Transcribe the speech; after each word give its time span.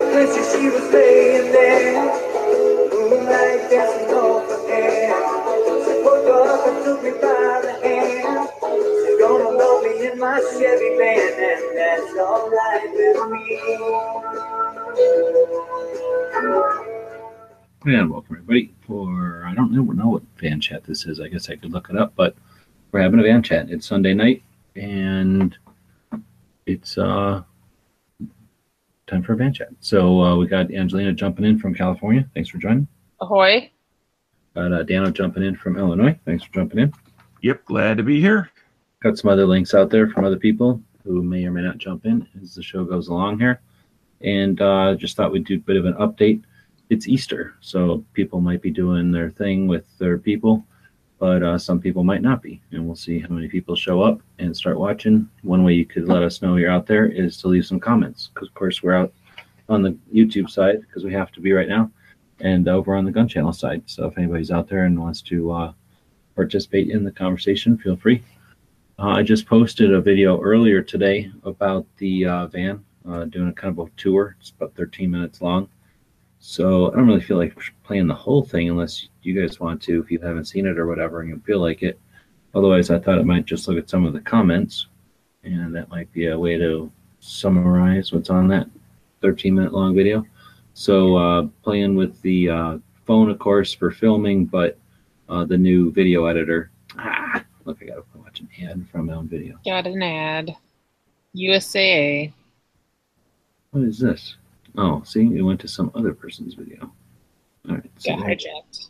She 0.00 0.06
was 0.68 0.90
there, 0.90 1.42
and 1.42 1.52
took 6.84 7.02
me 7.02 7.10
by 7.10 7.60
the 7.62 7.72
hand. 7.82 8.48
She's 8.60 9.18
gonna 9.20 9.50
me 9.82 9.92
in 10.06 10.18
my 10.18 10.40
Chevy 10.52 10.96
van, 10.96 11.32
and 11.38 11.76
that's 11.76 12.16
alright 12.18 12.90
with 12.92 13.20
me. 13.30 13.60
Welcome 18.08 18.36
everybody 18.36 18.74
for 18.86 19.44
I 19.46 19.54
don't 19.54 19.70
know 19.70 19.82
know 19.82 20.08
what 20.08 20.22
van 20.38 20.60
chat 20.60 20.84
this 20.84 21.04
is. 21.04 21.20
I 21.20 21.28
guess 21.28 21.50
I 21.50 21.56
could 21.56 21.72
look 21.72 21.90
it 21.90 21.96
up, 21.96 22.14
but 22.16 22.36
we're 22.90 23.02
having 23.02 23.20
a 23.20 23.22
van 23.22 23.42
chat. 23.42 23.70
It's 23.70 23.86
Sunday 23.86 24.14
night 24.14 24.42
and 24.76 25.56
it's 26.64 26.96
uh 26.96 27.42
time 29.10 29.22
for 29.22 29.32
a 29.32 29.36
van 29.36 29.52
chat. 29.52 29.68
So 29.80 30.22
uh, 30.22 30.36
we 30.36 30.46
got 30.46 30.72
Angelina 30.72 31.12
jumping 31.12 31.44
in 31.44 31.58
from 31.58 31.74
California. 31.74 32.28
Thanks 32.34 32.48
for 32.48 32.58
joining. 32.58 32.86
Ahoy. 33.20 33.70
Got 34.54 34.72
uh, 34.72 34.82
Dano 34.82 35.10
jumping 35.10 35.42
in 35.42 35.56
from 35.56 35.76
Illinois. 35.76 36.18
Thanks 36.24 36.44
for 36.44 36.52
jumping 36.52 36.78
in. 36.78 36.92
Yep, 37.42 37.64
glad 37.64 37.96
to 37.96 38.02
be 38.02 38.20
here. 38.20 38.50
Got 39.02 39.18
some 39.18 39.30
other 39.30 39.46
links 39.46 39.74
out 39.74 39.90
there 39.90 40.08
from 40.08 40.24
other 40.24 40.36
people 40.36 40.80
who 41.04 41.22
may 41.22 41.44
or 41.44 41.50
may 41.50 41.62
not 41.62 41.78
jump 41.78 42.04
in 42.06 42.26
as 42.42 42.54
the 42.54 42.62
show 42.62 42.84
goes 42.84 43.08
along 43.08 43.38
here. 43.38 43.60
And 44.20 44.60
uh, 44.60 44.94
just 44.94 45.16
thought 45.16 45.32
we'd 45.32 45.44
do 45.44 45.56
a 45.56 45.58
bit 45.58 45.76
of 45.76 45.86
an 45.86 45.94
update. 45.94 46.42
It's 46.90 47.08
Easter, 47.08 47.54
so 47.60 48.04
people 48.12 48.40
might 48.40 48.60
be 48.60 48.70
doing 48.70 49.10
their 49.12 49.30
thing 49.30 49.68
with 49.68 49.86
their 49.98 50.18
people, 50.18 50.64
but 51.20 51.42
uh, 51.42 51.58
some 51.58 51.78
people 51.78 52.02
might 52.02 52.22
not 52.22 52.42
be. 52.42 52.60
And 52.72 52.86
we'll 52.86 52.96
see 52.96 53.20
how 53.20 53.28
many 53.28 53.46
people 53.46 53.76
show 53.76 54.00
up 54.00 54.20
and 54.38 54.56
start 54.56 54.80
watching. 54.80 55.28
One 55.42 55.62
way 55.62 55.74
you 55.74 55.84
could 55.84 56.08
let 56.08 56.22
us 56.22 56.40
know 56.40 56.56
you're 56.56 56.72
out 56.72 56.86
there 56.86 57.06
is 57.06 57.36
to 57.38 57.48
leave 57.48 57.66
some 57.66 57.78
comments, 57.78 58.30
because 58.34 58.48
of 58.48 58.54
course 58.54 58.82
we're 58.82 58.94
out 58.96 59.12
on 59.68 59.82
the 59.82 59.96
YouTube 60.12 60.50
side 60.50 60.80
because 60.80 61.04
we 61.04 61.12
have 61.12 61.30
to 61.32 61.40
be 61.40 61.52
right 61.52 61.68
now, 61.68 61.90
and 62.40 62.66
over 62.66 62.96
on 62.96 63.04
the 63.04 63.12
Gun 63.12 63.28
Channel 63.28 63.52
side. 63.52 63.82
So 63.86 64.06
if 64.06 64.16
anybody's 64.16 64.50
out 64.50 64.66
there 64.66 64.86
and 64.86 64.98
wants 64.98 65.20
to 65.22 65.52
uh, 65.52 65.72
participate 66.34 66.88
in 66.88 67.04
the 67.04 67.12
conversation, 67.12 67.76
feel 67.76 67.96
free. 67.96 68.24
Uh, 68.98 69.10
I 69.10 69.22
just 69.22 69.46
posted 69.46 69.92
a 69.92 70.00
video 70.00 70.40
earlier 70.40 70.82
today 70.82 71.30
about 71.44 71.86
the 71.98 72.24
uh, 72.24 72.46
van 72.46 72.82
uh, 73.06 73.24
doing 73.26 73.48
a 73.48 73.52
kind 73.52 73.78
of 73.78 73.86
a 73.86 73.90
tour. 73.98 74.36
It's 74.40 74.50
about 74.50 74.74
13 74.74 75.10
minutes 75.10 75.42
long. 75.42 75.68
So 76.40 76.90
I 76.90 76.96
don't 76.96 77.06
really 77.06 77.20
feel 77.20 77.36
like 77.36 77.56
playing 77.84 78.06
the 78.06 78.14
whole 78.14 78.42
thing 78.42 78.70
unless 78.70 79.08
you 79.22 79.38
guys 79.38 79.60
want 79.60 79.80
to, 79.82 80.02
if 80.02 80.10
you 80.10 80.18
haven't 80.18 80.46
seen 80.46 80.66
it 80.66 80.78
or 80.78 80.86
whatever, 80.86 81.20
and 81.20 81.28
you 81.28 81.42
feel 81.46 81.60
like 81.60 81.82
it. 81.82 82.00
Otherwise, 82.54 82.90
I 82.90 82.98
thought 82.98 83.18
it 83.18 83.26
might 83.26 83.44
just 83.44 83.68
look 83.68 83.76
at 83.76 83.90
some 83.90 84.06
of 84.06 84.14
the 84.14 84.20
comments, 84.20 84.86
and 85.44 85.74
that 85.74 85.90
might 85.90 86.10
be 86.12 86.26
a 86.26 86.38
way 86.38 86.56
to 86.56 86.90
summarize 87.20 88.12
what's 88.12 88.30
on 88.30 88.48
that 88.48 88.66
13 89.20 89.54
minute 89.54 89.74
long 89.74 89.94
video. 89.94 90.26
So 90.72 91.16
uh, 91.16 91.46
playing 91.62 91.94
with 91.94 92.20
the 92.22 92.48
uh, 92.48 92.78
phone, 93.06 93.30
of 93.30 93.38
course, 93.38 93.74
for 93.74 93.90
filming, 93.90 94.46
but 94.46 94.78
uh, 95.28 95.44
the 95.44 95.58
new 95.58 95.92
video 95.92 96.24
editor. 96.24 96.70
Ah, 96.96 97.44
look, 97.66 97.82
I 97.82 97.86
gotta 97.86 98.02
watch 98.14 98.40
an 98.40 98.48
ad 98.66 98.86
from 98.90 99.06
my 99.06 99.12
own 99.12 99.28
video. 99.28 99.58
Got 99.64 99.86
an 99.86 100.02
ad. 100.02 100.56
USAA. 101.36 102.32
What 103.72 103.84
is 103.84 103.98
this? 103.98 104.36
Oh, 104.76 105.02
see, 105.04 105.36
it 105.36 105.42
went 105.42 105.60
to 105.60 105.68
some 105.68 105.90
other 105.94 106.14
person's 106.14 106.54
video. 106.54 106.92
All 107.68 107.76
right. 107.76 107.90
So, 107.98 108.16
Got 108.16 108.26
hijacked. 108.26 108.88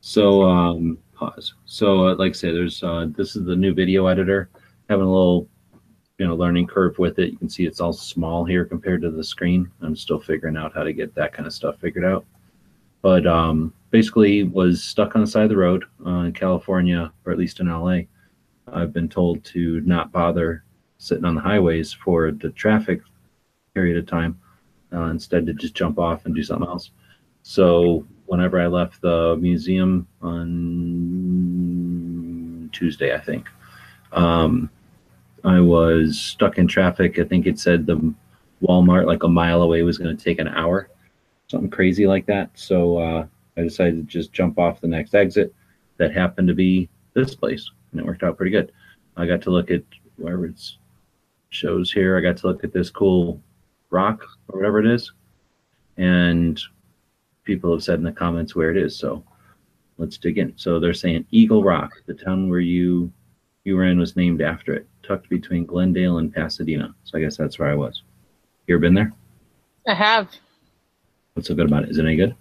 so 0.00 0.42
um, 0.42 0.98
pause. 1.14 1.54
So, 1.66 2.08
uh, 2.08 2.14
like 2.16 2.30
I 2.30 2.32
said, 2.32 2.54
there's 2.54 2.82
uh, 2.82 3.06
this 3.16 3.36
is 3.36 3.44
the 3.44 3.56
new 3.56 3.74
video 3.74 4.06
editor. 4.06 4.50
Having 4.88 5.06
a 5.06 5.12
little, 5.12 5.48
you 6.18 6.26
know, 6.26 6.34
learning 6.34 6.66
curve 6.66 6.98
with 6.98 7.18
it. 7.18 7.32
You 7.32 7.38
can 7.38 7.48
see 7.48 7.66
it's 7.66 7.80
all 7.80 7.92
small 7.92 8.44
here 8.44 8.64
compared 8.64 9.02
to 9.02 9.10
the 9.10 9.24
screen. 9.24 9.70
I'm 9.82 9.96
still 9.96 10.20
figuring 10.20 10.56
out 10.56 10.74
how 10.74 10.82
to 10.82 10.92
get 10.92 11.14
that 11.14 11.32
kind 11.32 11.46
of 11.46 11.52
stuff 11.52 11.78
figured 11.80 12.04
out. 12.04 12.24
But 13.02 13.26
um, 13.26 13.72
basically, 13.90 14.44
was 14.44 14.82
stuck 14.82 15.14
on 15.14 15.20
the 15.20 15.26
side 15.26 15.44
of 15.44 15.50
the 15.50 15.56
road 15.56 15.84
uh, 16.06 16.20
in 16.20 16.32
California, 16.32 17.12
or 17.24 17.32
at 17.32 17.38
least 17.38 17.60
in 17.60 17.68
LA. 17.68 18.00
I've 18.72 18.92
been 18.92 19.08
told 19.08 19.44
to 19.44 19.80
not 19.80 20.12
bother 20.12 20.64
sitting 20.98 21.24
on 21.24 21.34
the 21.34 21.40
highways 21.40 21.92
for 21.92 22.32
the 22.32 22.50
traffic 22.50 23.00
period 23.74 23.96
of 23.96 24.06
time 24.06 24.38
uh, 24.92 25.04
instead 25.04 25.46
to 25.46 25.54
just 25.54 25.74
jump 25.74 25.98
off 25.98 26.26
and 26.26 26.34
do 26.34 26.42
something 26.42 26.68
else. 26.68 26.90
So 27.42 28.04
whenever 28.26 28.60
I 28.60 28.66
left 28.66 29.00
the 29.00 29.36
museum 29.40 30.06
on 30.22 30.68
Tuesday, 32.72 33.14
I 33.14 33.20
think, 33.20 33.48
um, 34.12 34.70
I 35.44 35.60
was 35.60 36.20
stuck 36.20 36.58
in 36.58 36.66
traffic. 36.66 37.18
I 37.18 37.24
think 37.24 37.46
it 37.46 37.58
said 37.58 37.86
the 37.86 38.14
Walmart 38.62 39.06
like 39.06 39.22
a 39.22 39.28
mile 39.28 39.62
away 39.62 39.82
was 39.82 39.98
going 39.98 40.16
to 40.16 40.24
take 40.24 40.38
an 40.40 40.48
hour, 40.48 40.90
something 41.46 41.70
crazy 41.70 42.06
like 42.06 42.26
that. 42.26 42.50
So 42.54 42.98
uh, 42.98 43.26
I 43.56 43.62
decided 43.62 43.96
to 43.96 44.02
just 44.02 44.32
jump 44.32 44.58
off 44.58 44.80
the 44.80 44.88
next 44.88 45.14
exit. 45.14 45.54
That 45.96 46.12
happened 46.12 46.48
to 46.48 46.54
be 46.54 46.88
this 47.14 47.34
place, 47.34 47.70
and 47.90 48.00
it 48.00 48.06
worked 48.06 48.22
out 48.22 48.36
pretty 48.36 48.52
good. 48.52 48.72
I 49.16 49.26
got 49.26 49.42
to 49.42 49.50
look 49.50 49.70
at 49.70 49.82
wherever 50.16 50.46
it 50.46 50.60
shows 51.48 51.90
here. 51.90 52.16
I 52.16 52.20
got 52.20 52.36
to 52.38 52.46
look 52.46 52.62
at 52.62 52.72
this 52.72 52.90
cool 52.90 53.40
rock 53.90 54.22
or 54.48 54.58
whatever 54.58 54.78
it 54.78 54.86
is. 54.86 55.12
And 55.96 56.60
people 57.44 57.72
have 57.72 57.82
said 57.82 57.98
in 57.98 58.04
the 58.04 58.12
comments 58.12 58.54
where 58.54 58.70
it 58.70 58.76
is. 58.76 58.96
So 58.96 59.24
let's 59.98 60.18
dig 60.18 60.38
in. 60.38 60.52
So 60.56 60.78
they're 60.78 60.94
saying 60.94 61.26
Eagle 61.30 61.64
Rock, 61.64 61.92
the 62.06 62.14
town 62.14 62.48
where 62.48 62.60
you 62.60 63.12
you 63.64 63.76
were 63.76 63.84
in 63.84 63.98
was 63.98 64.16
named 64.16 64.40
after 64.40 64.72
it, 64.72 64.86
tucked 65.02 65.28
between 65.28 65.66
Glendale 65.66 66.18
and 66.18 66.32
Pasadena. 66.32 66.94
So 67.04 67.18
I 67.18 67.20
guess 67.20 67.36
that's 67.36 67.58
where 67.58 67.68
I 67.70 67.74
was. 67.74 68.02
You 68.66 68.74
ever 68.76 68.80
been 68.80 68.94
there? 68.94 69.12
I 69.86 69.94
have. 69.94 70.28
What's 71.34 71.48
so 71.48 71.54
good 71.54 71.66
about 71.66 71.82
it? 71.84 71.90
Is 71.90 71.98
it 71.98 72.04
any 72.04 72.16
good? 72.16 72.34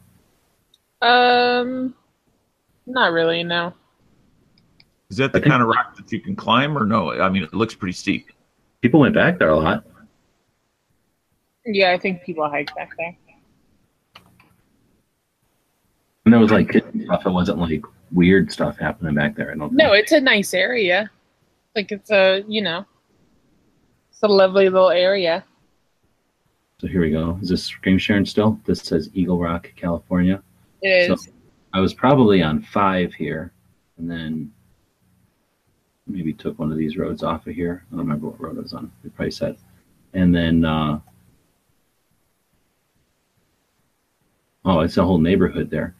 Um, 1.01 1.93
not 2.85 3.11
really. 3.11 3.43
No. 3.43 3.73
Is 5.09 5.17
that 5.17 5.31
the 5.33 5.39
I 5.39 5.41
think- 5.41 5.51
kind 5.51 5.61
of 5.63 5.69
rock 5.69 5.95
that 5.97 6.11
you 6.11 6.19
can 6.19 6.35
climb 6.35 6.77
or 6.77 6.85
no? 6.85 7.11
I 7.19 7.29
mean, 7.29 7.43
it 7.43 7.53
looks 7.53 7.75
pretty 7.75 7.93
steep. 7.93 8.27
People 8.81 8.99
went 8.99 9.15
back 9.15 9.39
there 9.39 9.49
a 9.49 9.57
lot. 9.57 9.85
Yeah, 11.67 11.91
I 11.91 11.97
think 11.97 12.23
people 12.23 12.49
hike 12.49 12.73
back 12.75 12.91
there. 12.97 13.17
And 16.23 16.33
there 16.33 16.39
was 16.39 16.51
like 16.51 16.71
stuff. 16.71 17.25
It 17.25 17.29
wasn't 17.29 17.59
like 17.59 17.83
weird 18.11 18.51
stuff 18.51 18.77
happening 18.77 19.15
back 19.15 19.35
there. 19.35 19.51
I 19.51 19.55
don't 19.55 19.73
No, 19.73 19.91
it's 19.91 20.13
a 20.13 20.21
nice 20.21 20.53
area. 20.53 21.11
Like 21.75 21.91
it's 21.91 22.09
a, 22.09 22.43
you 22.47 22.61
know, 22.61 22.85
it's 24.09 24.23
a 24.23 24.27
lovely 24.27 24.69
little 24.69 24.89
area. 24.89 25.43
So 26.79 26.87
here 26.87 27.01
we 27.01 27.11
go. 27.11 27.37
Is 27.41 27.49
this 27.49 27.65
screen 27.65 27.97
sharing 27.97 28.25
still? 28.25 28.59
This 28.65 28.79
says 28.79 29.09
Eagle 29.13 29.39
Rock, 29.39 29.71
California. 29.75 30.41
It 30.81 31.11
is. 31.11 31.23
So 31.23 31.31
I 31.73 31.81
was 31.81 31.93
probably 31.93 32.41
on 32.41 32.61
five 32.61 33.13
here, 33.13 33.51
and 33.97 34.09
then 34.09 34.53
maybe 36.05 36.33
took 36.33 36.57
one 36.59 36.71
of 36.71 36.77
these 36.77 36.97
roads 36.97 37.23
off 37.23 37.45
of 37.45 37.55
here. 37.55 37.83
I 37.87 37.95
don't 37.95 38.05
remember 38.05 38.27
what 38.27 38.39
road 38.39 38.57
I 38.57 38.61
was 38.61 38.73
on. 38.73 38.91
We 39.03 39.09
probably 39.09 39.31
said, 39.31 39.57
and 40.13 40.33
then 40.33 40.63
uh, 40.65 40.99
oh, 44.67 44.81
it's 44.81 44.97
a 44.97 45.03
whole 45.03 45.17
neighborhood 45.17 45.69
there. 45.69 45.95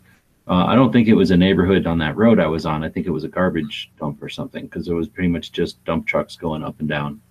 Uh, 0.47 0.65
I 0.65 0.75
don't 0.75 0.91
think 0.91 1.07
it 1.07 1.13
was 1.13 1.31
a 1.31 1.37
neighborhood 1.37 1.87
on 1.87 1.97
that 1.99 2.15
road 2.17 2.39
I 2.39 2.47
was 2.47 2.65
on. 2.65 2.83
I 2.83 2.89
think 2.89 3.07
it 3.07 3.11
was 3.11 3.23
a 3.23 3.29
garbage 3.29 3.91
dump 3.99 4.21
or 4.21 4.29
something 4.29 4.65
because 4.65 4.85
there 4.85 4.95
was 4.95 5.07
pretty 5.07 5.29
much 5.29 5.51
just 5.51 5.83
dump 5.85 6.05
trucks 6.05 6.35
going 6.35 6.63
up 6.63 6.79
and 6.79 6.87
down 6.87 7.21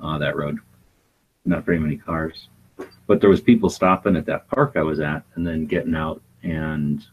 uh, 0.00 0.18
that 0.18 0.36
road. 0.36 0.58
Not 1.44 1.64
very 1.64 1.78
many 1.78 1.96
cars, 1.96 2.48
but 3.06 3.20
there 3.20 3.30
was 3.30 3.40
people 3.40 3.68
stopping 3.68 4.16
at 4.16 4.26
that 4.26 4.48
park 4.48 4.72
I 4.76 4.82
was 4.82 5.00
at 5.00 5.24
and 5.34 5.46
then 5.46 5.66
getting 5.66 5.94
out 5.94 6.22
and 6.42 7.04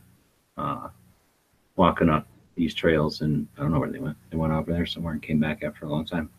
uh, 0.58 0.90
walking 1.76 2.10
up 2.10 2.28
these 2.56 2.74
trails. 2.74 3.22
And 3.22 3.48
I 3.58 3.62
don't 3.62 3.72
know 3.72 3.80
where 3.80 3.92
they 3.92 4.00
went. 4.00 4.18
They 4.30 4.38
went 4.38 4.54
over 4.54 4.72
there 4.72 4.86
somewhere 4.86 5.14
and 5.14 5.22
came 5.22 5.40
back 5.40 5.64
after 5.64 5.86
a 5.86 5.90
long 5.90 6.06
time. 6.06 6.30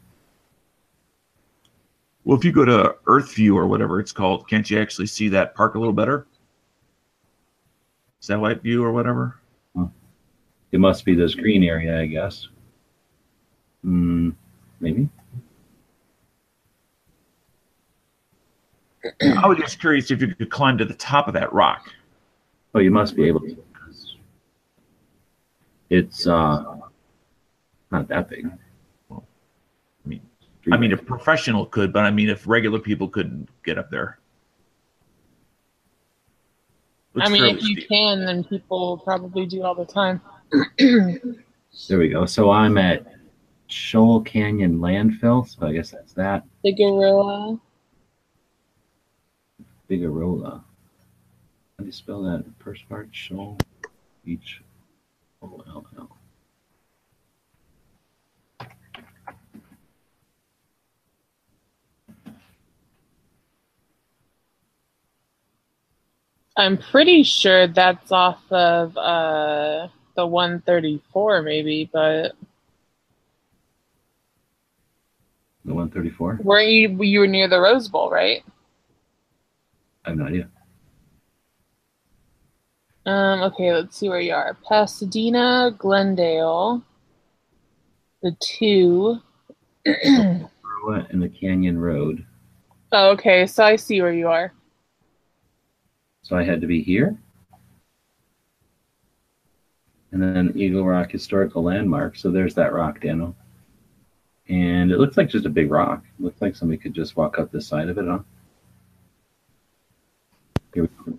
Well, 2.25 2.39
if 2.39 2.45
you 2.45 2.53
go 2.53 2.65
to 2.65 2.97
Earth 3.07 3.35
View 3.35 3.57
or 3.57 3.67
whatever 3.67 3.99
it's 3.99 4.13
called, 4.13 4.49
can't 4.49 4.69
you 4.71 4.79
actually 4.79 5.07
see 5.07 5.29
that 5.31 5.55
park 5.55 5.75
a 5.75 5.79
little 5.79 5.95
better? 5.95 6.27
Satellite 8.21 8.63
view 8.63 8.85
or 8.85 8.93
whatever. 8.93 9.41
It 10.73 10.79
must 10.79 11.05
be 11.05 11.15
this 11.15 11.35
green 11.35 11.65
area, 11.65 12.01
I 12.01 12.07
guess. 12.07 12.47
Mm, 13.85 14.35
maybe. 14.79 15.09
I 19.21 19.47
was 19.47 19.59
just 19.59 19.81
curious 19.81 20.11
if 20.11 20.21
you 20.21 20.35
could 20.35 20.51
climb 20.51 20.79
to 20.79 20.85
the 20.85 20.95
top 20.95 21.27
of 21.27 21.35
that 21.35 21.53
rock. 21.53 21.93
Oh, 22.75 22.79
you 22.79 22.91
must 22.91 23.17
be 23.17 23.27
able 23.27 23.41
to. 23.41 23.57
It's 25.89 26.27
uh, 26.27 26.77
not 27.91 28.07
that 28.09 28.29
big. 28.29 28.49
I 29.11 29.19
mean, 30.05 30.21
I 30.71 30.77
mean, 30.77 30.93
a 30.93 30.97
professional 30.97 31.67
could, 31.67 31.93
but 31.93 32.05
I 32.05 32.13
mean, 32.13 32.29
if 32.29 32.47
regular 32.47 32.79
people 32.79 33.09
couldn't 33.09 33.49
get 33.65 33.77
up 33.77 33.91
there. 33.91 34.19
Looks 37.15 37.29
I 37.29 37.33
mean, 37.33 37.45
if 37.45 37.63
you 37.63 37.77
steep. 37.77 37.89
can, 37.89 38.25
then 38.25 38.45
people 38.45 38.99
probably 38.99 39.47
do 39.47 39.65
all 39.65 39.75
the 39.75 39.85
time. 39.85 40.21
there 40.79 41.99
we 41.99 42.09
go. 42.09 42.25
So 42.27 42.51
I'm 42.51 42.79
at 42.79 43.05
Scholl 43.69 44.25
Canyon 44.25 44.79
landfill. 44.79 45.49
So 45.49 45.67
I 45.67 45.73
guess 45.73 45.91
that's 45.91 46.13
that. 46.15 46.45
The 46.63 46.73
gorilla. 46.73 47.59
Figueroa. 49.89 50.63
How 51.81 51.81
do 51.81 51.87
you 51.87 51.93
spell 51.93 52.23
that? 52.23 52.45
First 52.61 52.89
part, 52.89 53.09
Shoal 53.11 53.59
Beach, 54.25 54.63
O 55.43 55.65
L 55.67 55.85
L. 55.99 56.17
I'm 66.57 66.79
pretty 66.79 67.23
sure 67.23 67.67
that's 67.67 68.13
off 68.13 68.41
of 68.51 68.97
uh, 68.97 69.89
the 70.17 70.27
134, 70.27 71.43
maybe, 71.43 71.89
but 71.93 72.33
The 75.65 75.75
134? 75.75 76.41
weren't 76.43 76.69
you 76.69 77.03
you 77.03 77.21
were 77.21 77.27
near 77.27 77.47
the 77.47 77.61
Rose 77.61 77.89
Bowl, 77.89 78.11
right? 78.11 78.43
I 80.05 80.11
have 80.11 80.19
no 80.19 80.27
idea. 80.27 80.49
Um, 83.07 83.43
okay, 83.43 83.73
let's 83.73 83.97
see 83.97 84.09
where 84.09 84.21
you 84.21 84.33
are. 84.35 84.57
Pasadena, 84.67 85.75
Glendale, 85.79 86.83
the 88.23 88.37
two. 88.41 89.19
And 89.85 91.23
the 91.23 91.29
Canyon 91.29 91.79
Road. 91.79 92.25
Oh, 92.93 93.11
okay, 93.11 93.47
so 93.47 93.65
I 93.65 93.77
see 93.77 94.03
where 94.03 94.13
you 94.13 94.29
are. 94.29 94.53
So 96.23 96.37
I 96.37 96.45
had 96.45 96.61
to 96.61 96.67
be 96.67 96.83
here. 96.83 97.17
And 100.13 100.23
then 100.23 100.53
Eagle 100.57 100.85
Rock 100.85 101.11
Historical 101.13 101.63
Landmark. 101.63 102.17
So 102.17 102.31
there's 102.31 102.55
that 102.55 102.73
rock, 102.73 103.01
Daniel. 103.01 103.35
And 104.49 104.91
it 104.91 104.99
looks 104.99 105.17
like 105.17 105.29
just 105.29 105.47
a 105.47 105.51
big 105.51 105.71
rock. 105.71 106.03
It 106.19 106.23
looks 106.25 106.43
like 106.43 106.57
somebody 106.57 106.79
could 106.79 106.95
just 106.95 107.17
walk 107.17 107.39
up 107.39 107.53
the 107.53 107.61
side 107.61 107.89
of 107.89 107.99
it, 107.99 108.07
huh? 108.07 108.19
Here 110.75 110.83
we 110.83 110.89
go. 111.13 111.19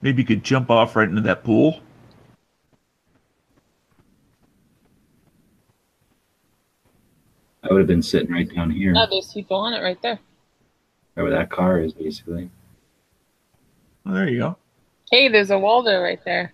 Maybe 0.00 0.22
you 0.22 0.26
could 0.26 0.42
jump 0.44 0.70
off 0.70 0.96
right 0.96 1.08
into 1.08 1.20
that 1.22 1.44
pool. 1.44 1.80
I 7.62 7.72
would 7.72 7.78
have 7.78 7.86
been 7.88 8.02
sitting 8.02 8.30
right 8.32 8.52
down 8.54 8.70
here, 8.70 8.92
Oh, 8.96 9.06
there's 9.10 9.32
people 9.32 9.56
on 9.56 9.72
it 9.72 9.82
right 9.82 10.00
there. 10.02 10.18
where 11.14 11.30
that 11.30 11.50
car 11.50 11.80
is, 11.80 11.94
basically. 11.94 12.50
Well, 14.04 14.14
there 14.14 14.28
you 14.28 14.38
go. 14.38 14.56
Hey, 15.10 15.28
there's 15.28 15.50
a 15.50 15.58
Waldo 15.58 16.00
right 16.02 16.20
there. 16.24 16.52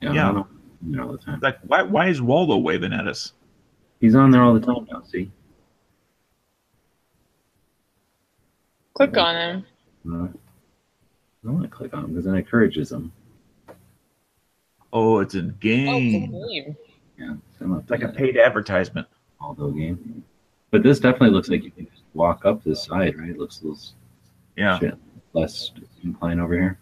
Yeah. 0.00 0.12
Yeah. 0.12 0.24
don't 0.26 0.34
know. 0.36 0.46
There 0.82 1.02
all 1.02 1.12
the 1.12 1.18
time. 1.18 1.40
Like, 1.40 1.58
why? 1.66 1.82
Why 1.82 2.08
is 2.08 2.20
Waldo 2.20 2.58
waving 2.58 2.92
at 2.92 3.06
us? 3.08 3.32
He's 4.00 4.14
on 4.14 4.30
there 4.30 4.42
all 4.42 4.52
the 4.52 4.60
time 4.60 4.86
now. 4.90 5.02
See? 5.10 5.30
Click 8.94 9.16
on 9.16 9.34
him. 9.34 9.66
Uh, 10.06 10.24
I 10.24 10.28
don't 11.46 11.54
want 11.54 11.62
to 11.62 11.68
click 11.68 11.94
on 11.94 12.04
him 12.04 12.10
because 12.10 12.26
then 12.26 12.34
it 12.34 12.38
encourages 12.40 12.92
him. 12.92 13.12
Oh, 14.92 15.18
it's 15.20 15.34
a 15.34 15.42
game. 15.42 15.88
Oh, 15.88 15.96
it's 15.96 16.14
a 16.14 16.18
game. 16.18 16.48
game. 16.48 16.76
Yeah. 17.18 17.34
So 17.58 17.74
It's 17.76 17.90
like 17.90 18.02
a 18.02 18.08
paid 18.08 18.36
advertisement. 18.36 19.06
Aldo 19.40 19.70
game. 19.70 20.22
But 20.70 20.82
this 20.82 21.00
definitely 21.00 21.30
looks 21.30 21.48
like 21.48 21.64
you 21.64 21.70
can 21.70 21.86
just 21.86 22.02
walk 22.14 22.44
up 22.44 22.62
this 22.62 22.82
side, 22.84 23.18
right? 23.18 23.30
It 23.30 23.38
looks 23.38 23.60
a 23.62 23.66
little 23.66 23.82
Yeah. 24.56 24.78
shit, 24.78 24.94
less 25.34 25.72
incline 26.02 26.40
over 26.40 26.54
here. 26.54 26.78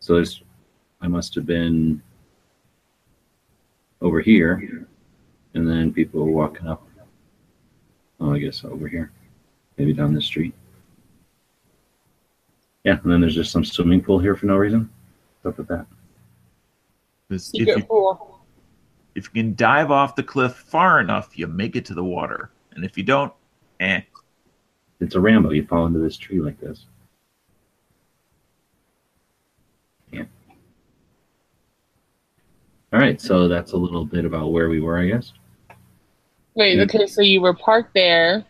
So 0.00 0.14
there's, 0.14 0.42
I 1.00 1.08
must 1.08 1.34
have 1.34 1.44
been 1.44 2.00
over 4.00 4.20
here, 4.20 4.86
and 5.54 5.68
then 5.68 5.92
people 5.92 6.24
were 6.24 6.30
walking 6.30 6.66
up. 6.66 6.86
Oh, 8.20 8.32
I 8.32 8.38
guess 8.38 8.64
over 8.64 8.88
here, 8.88 9.12
maybe 9.76 9.92
down 9.92 10.14
the 10.14 10.22
street. 10.22 10.54
Yeah, 12.84 12.98
and 13.02 13.12
then 13.12 13.20
there's 13.20 13.34
just 13.34 13.52
some 13.52 13.64
swimming 13.64 14.02
pool 14.02 14.18
here 14.18 14.34
for 14.34 14.46
no 14.46 14.56
reason. 14.56 14.88
What's 15.42 15.54
up 15.54 15.58
with 15.58 15.68
that? 15.68 15.86
'Cause 17.28 17.50
If 17.54 17.66
you, 17.66 17.84
pool. 17.84 18.40
if 19.14 19.24
you 19.26 19.42
can 19.42 19.54
dive 19.54 19.90
off 19.90 20.16
the 20.16 20.22
cliff 20.22 20.54
far 20.54 21.00
enough, 21.00 21.36
you 21.38 21.46
make 21.46 21.76
it 21.76 21.84
to 21.86 21.94
the 21.94 22.02
water. 22.02 22.50
And 22.72 22.84
if 22.84 22.96
you 22.96 23.04
don't, 23.04 23.32
eh. 23.80 24.00
It's 25.00 25.14
a 25.14 25.20
Rambo. 25.20 25.50
You 25.50 25.66
fall 25.66 25.86
into 25.86 25.98
this 25.98 26.16
tree 26.16 26.40
like 26.40 26.58
this. 26.58 26.86
Yeah. 30.10 30.24
All 32.92 32.98
right, 33.00 33.20
so 33.20 33.48
that's 33.48 33.72
a 33.72 33.76
little 33.76 34.04
bit 34.04 34.24
about 34.24 34.50
where 34.50 34.68
we 34.70 34.80
were, 34.80 34.98
I 34.98 35.08
guess. 35.08 35.32
Wait, 36.54 36.80
okay, 36.80 37.06
so 37.06 37.20
you 37.20 37.40
were 37.40 37.54
parked 37.54 37.92
there, 37.94 38.44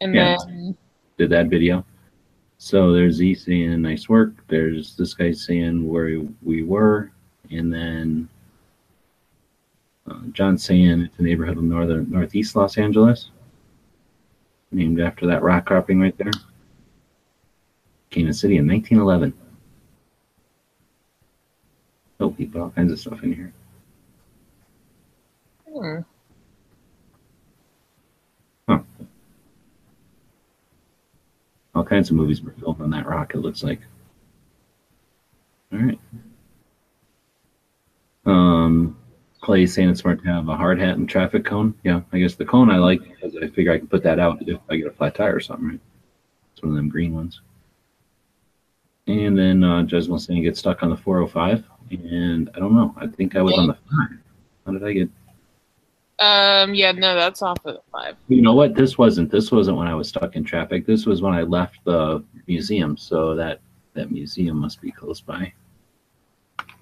and 0.00 0.14
Yeah. 0.14 0.36
then 0.46 0.76
Did 1.18 1.30
that 1.30 1.48
video. 1.48 1.84
So 2.56 2.92
there's 2.92 3.16
Z 3.16 3.34
saying 3.34 3.82
nice 3.82 4.08
work. 4.08 4.32
There's 4.48 4.96
this 4.96 5.12
guy 5.12 5.32
saying 5.32 5.86
where 5.86 6.22
we 6.42 6.62
were, 6.62 7.10
and 7.50 7.72
then 7.72 8.28
uh, 10.06 10.20
John 10.32 10.56
saying 10.56 11.02
it's 11.02 11.18
a 11.18 11.22
neighborhood 11.22 11.58
of 11.58 11.64
northern 11.64 12.10
northeast 12.10 12.56
Los 12.56 12.78
Angeles, 12.78 13.30
named 14.72 15.00
after 15.00 15.26
that 15.26 15.42
rock 15.42 15.66
cropping 15.66 16.00
right 16.00 16.16
there. 16.16 16.32
Came 18.08 18.26
to 18.26 18.32
city 18.32 18.56
in 18.56 18.66
1911. 18.66 19.34
Oh, 22.20 22.34
he 22.36 22.46
put 22.46 22.60
all 22.60 22.70
kinds 22.70 22.92
of 22.92 23.00
stuff 23.00 23.22
in 23.22 23.32
here. 23.34 23.52
hmm, 28.68 28.76
All 31.74 31.84
kinds 31.84 32.10
of 32.10 32.16
movies 32.16 32.42
were 32.42 32.52
filmed 32.52 32.80
on 32.80 32.90
that 32.90 33.06
rock. 33.06 33.34
It 33.34 33.38
looks 33.38 33.62
like. 33.62 33.80
All 35.72 35.78
right. 35.78 35.98
Um, 38.26 38.98
Clay 39.40 39.66
saying 39.66 39.88
it's 39.88 40.00
smart 40.00 40.22
to 40.22 40.28
have 40.28 40.48
a 40.48 40.56
hard 40.56 40.78
hat 40.80 40.98
and 40.98 41.08
traffic 41.08 41.44
cone. 41.44 41.74
Yeah, 41.84 42.02
I 42.12 42.18
guess 42.18 42.34
the 42.34 42.44
cone 42.44 42.70
I 42.70 42.76
like 42.78 43.00
because 43.02 43.36
I 43.40 43.48
figure 43.48 43.72
I 43.72 43.78
can 43.78 43.86
put 43.86 44.02
that 44.02 44.18
out 44.18 44.38
if 44.46 44.58
I 44.68 44.76
get 44.76 44.88
a 44.88 44.90
flat 44.90 45.14
tire 45.14 45.36
or 45.36 45.40
something. 45.40 45.68
Right? 45.68 45.80
It's 46.52 46.62
one 46.62 46.70
of 46.72 46.76
them 46.76 46.88
green 46.88 47.14
ones. 47.14 47.40
And 49.06 49.38
then 49.38 49.64
uh, 49.64 49.82
Jesmel 49.84 50.20
saying 50.20 50.42
get 50.42 50.56
stuck 50.56 50.82
on 50.82 50.90
the 50.90 50.96
405, 50.96 51.64
and 51.90 52.50
I 52.54 52.58
don't 52.58 52.74
know. 52.74 52.94
I 52.96 53.06
think 53.06 53.36
I 53.36 53.42
was 53.42 53.54
on 53.58 53.66
the 53.66 53.74
five. 53.74 54.18
How 54.66 54.72
did 54.72 54.84
I 54.84 54.92
get? 54.92 55.10
um, 56.20 56.74
yeah, 56.74 56.92
no, 56.92 57.14
that's 57.14 57.40
off 57.40 57.58
of 57.64 57.76
the 57.76 57.82
five. 57.90 58.16
You 58.28 58.42
know 58.42 58.54
what? 58.54 58.74
This 58.74 58.98
wasn't. 58.98 59.30
This 59.30 59.50
wasn't 59.50 59.78
when 59.78 59.88
I 59.88 59.94
was 59.94 60.08
stuck 60.08 60.36
in 60.36 60.44
traffic. 60.44 60.86
This 60.86 61.06
was 61.06 61.22
when 61.22 61.32
I 61.32 61.42
left 61.42 61.78
the 61.84 62.22
museum. 62.46 62.96
So 62.96 63.34
that 63.36 63.60
that 63.94 64.10
museum 64.10 64.58
must 64.58 64.80
be 64.80 64.90
close 64.90 65.20
by. 65.20 65.52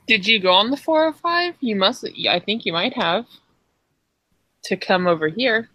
Did 0.06 0.26
you 0.26 0.40
go 0.40 0.52
on 0.52 0.70
the 0.70 0.76
405? 0.76 1.54
You 1.60 1.76
must. 1.76 2.04
I 2.28 2.40
think 2.40 2.66
you 2.66 2.72
might 2.72 2.94
have. 2.94 3.26
To 4.64 4.76
come 4.76 5.06
over 5.06 5.28
here. 5.28 5.70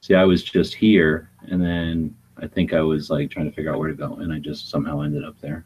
See, 0.00 0.14
I 0.14 0.24
was 0.24 0.42
just 0.42 0.74
here, 0.74 1.28
and 1.42 1.60
then 1.60 2.16
I 2.38 2.46
think 2.46 2.72
I 2.72 2.80
was 2.80 3.10
like 3.10 3.30
trying 3.30 3.50
to 3.50 3.54
figure 3.54 3.72
out 3.72 3.78
where 3.78 3.88
to 3.88 3.94
go, 3.94 4.14
and 4.16 4.32
I 4.32 4.38
just 4.38 4.70
somehow 4.70 5.00
ended 5.00 5.24
up 5.24 5.40
there. 5.40 5.64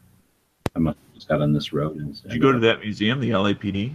I 0.75 0.79
must 0.79 0.97
just 1.17 1.27
got 1.27 1.41
on 1.41 1.51
this 1.51 1.73
road 1.73 1.97
instead. 1.97 2.29
Did 2.29 2.35
you 2.35 2.41
go 2.41 2.51
to 2.51 2.59
that 2.59 2.79
museum, 2.79 3.19
the 3.19 3.31
LAPD? 3.31 3.93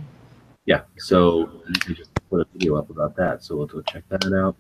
Yeah. 0.67 0.83
So 0.99 1.63
I 1.69 1.79
think 1.79 1.99
just 1.99 2.11
put 2.29 2.41
a 2.41 2.47
video 2.53 2.77
up 2.77 2.91
about 2.91 3.17
that. 3.17 3.43
So 3.43 3.57
we'll 3.57 3.67
go 3.67 3.81
check 3.83 4.05
that 4.09 4.25
out. 4.33 4.57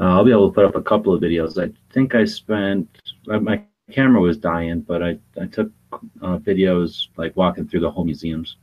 Uh, 0.00 0.04
I'll 0.04 0.24
be 0.24 0.30
able 0.30 0.48
to 0.48 0.54
put 0.54 0.64
up 0.64 0.76
a 0.76 0.82
couple 0.82 1.12
of 1.12 1.20
videos. 1.20 1.62
I 1.62 1.72
think 1.92 2.14
I 2.14 2.24
spent 2.24 2.88
my 3.26 3.62
camera 3.90 4.20
was 4.20 4.36
dying, 4.36 4.80
but 4.80 5.02
I 5.02 5.18
I 5.40 5.46
took 5.46 5.72
uh, 5.92 6.38
videos 6.38 7.08
like 7.16 7.36
walking 7.36 7.66
through 7.66 7.80
the 7.80 7.90
whole 7.90 8.04
museums, 8.04 8.56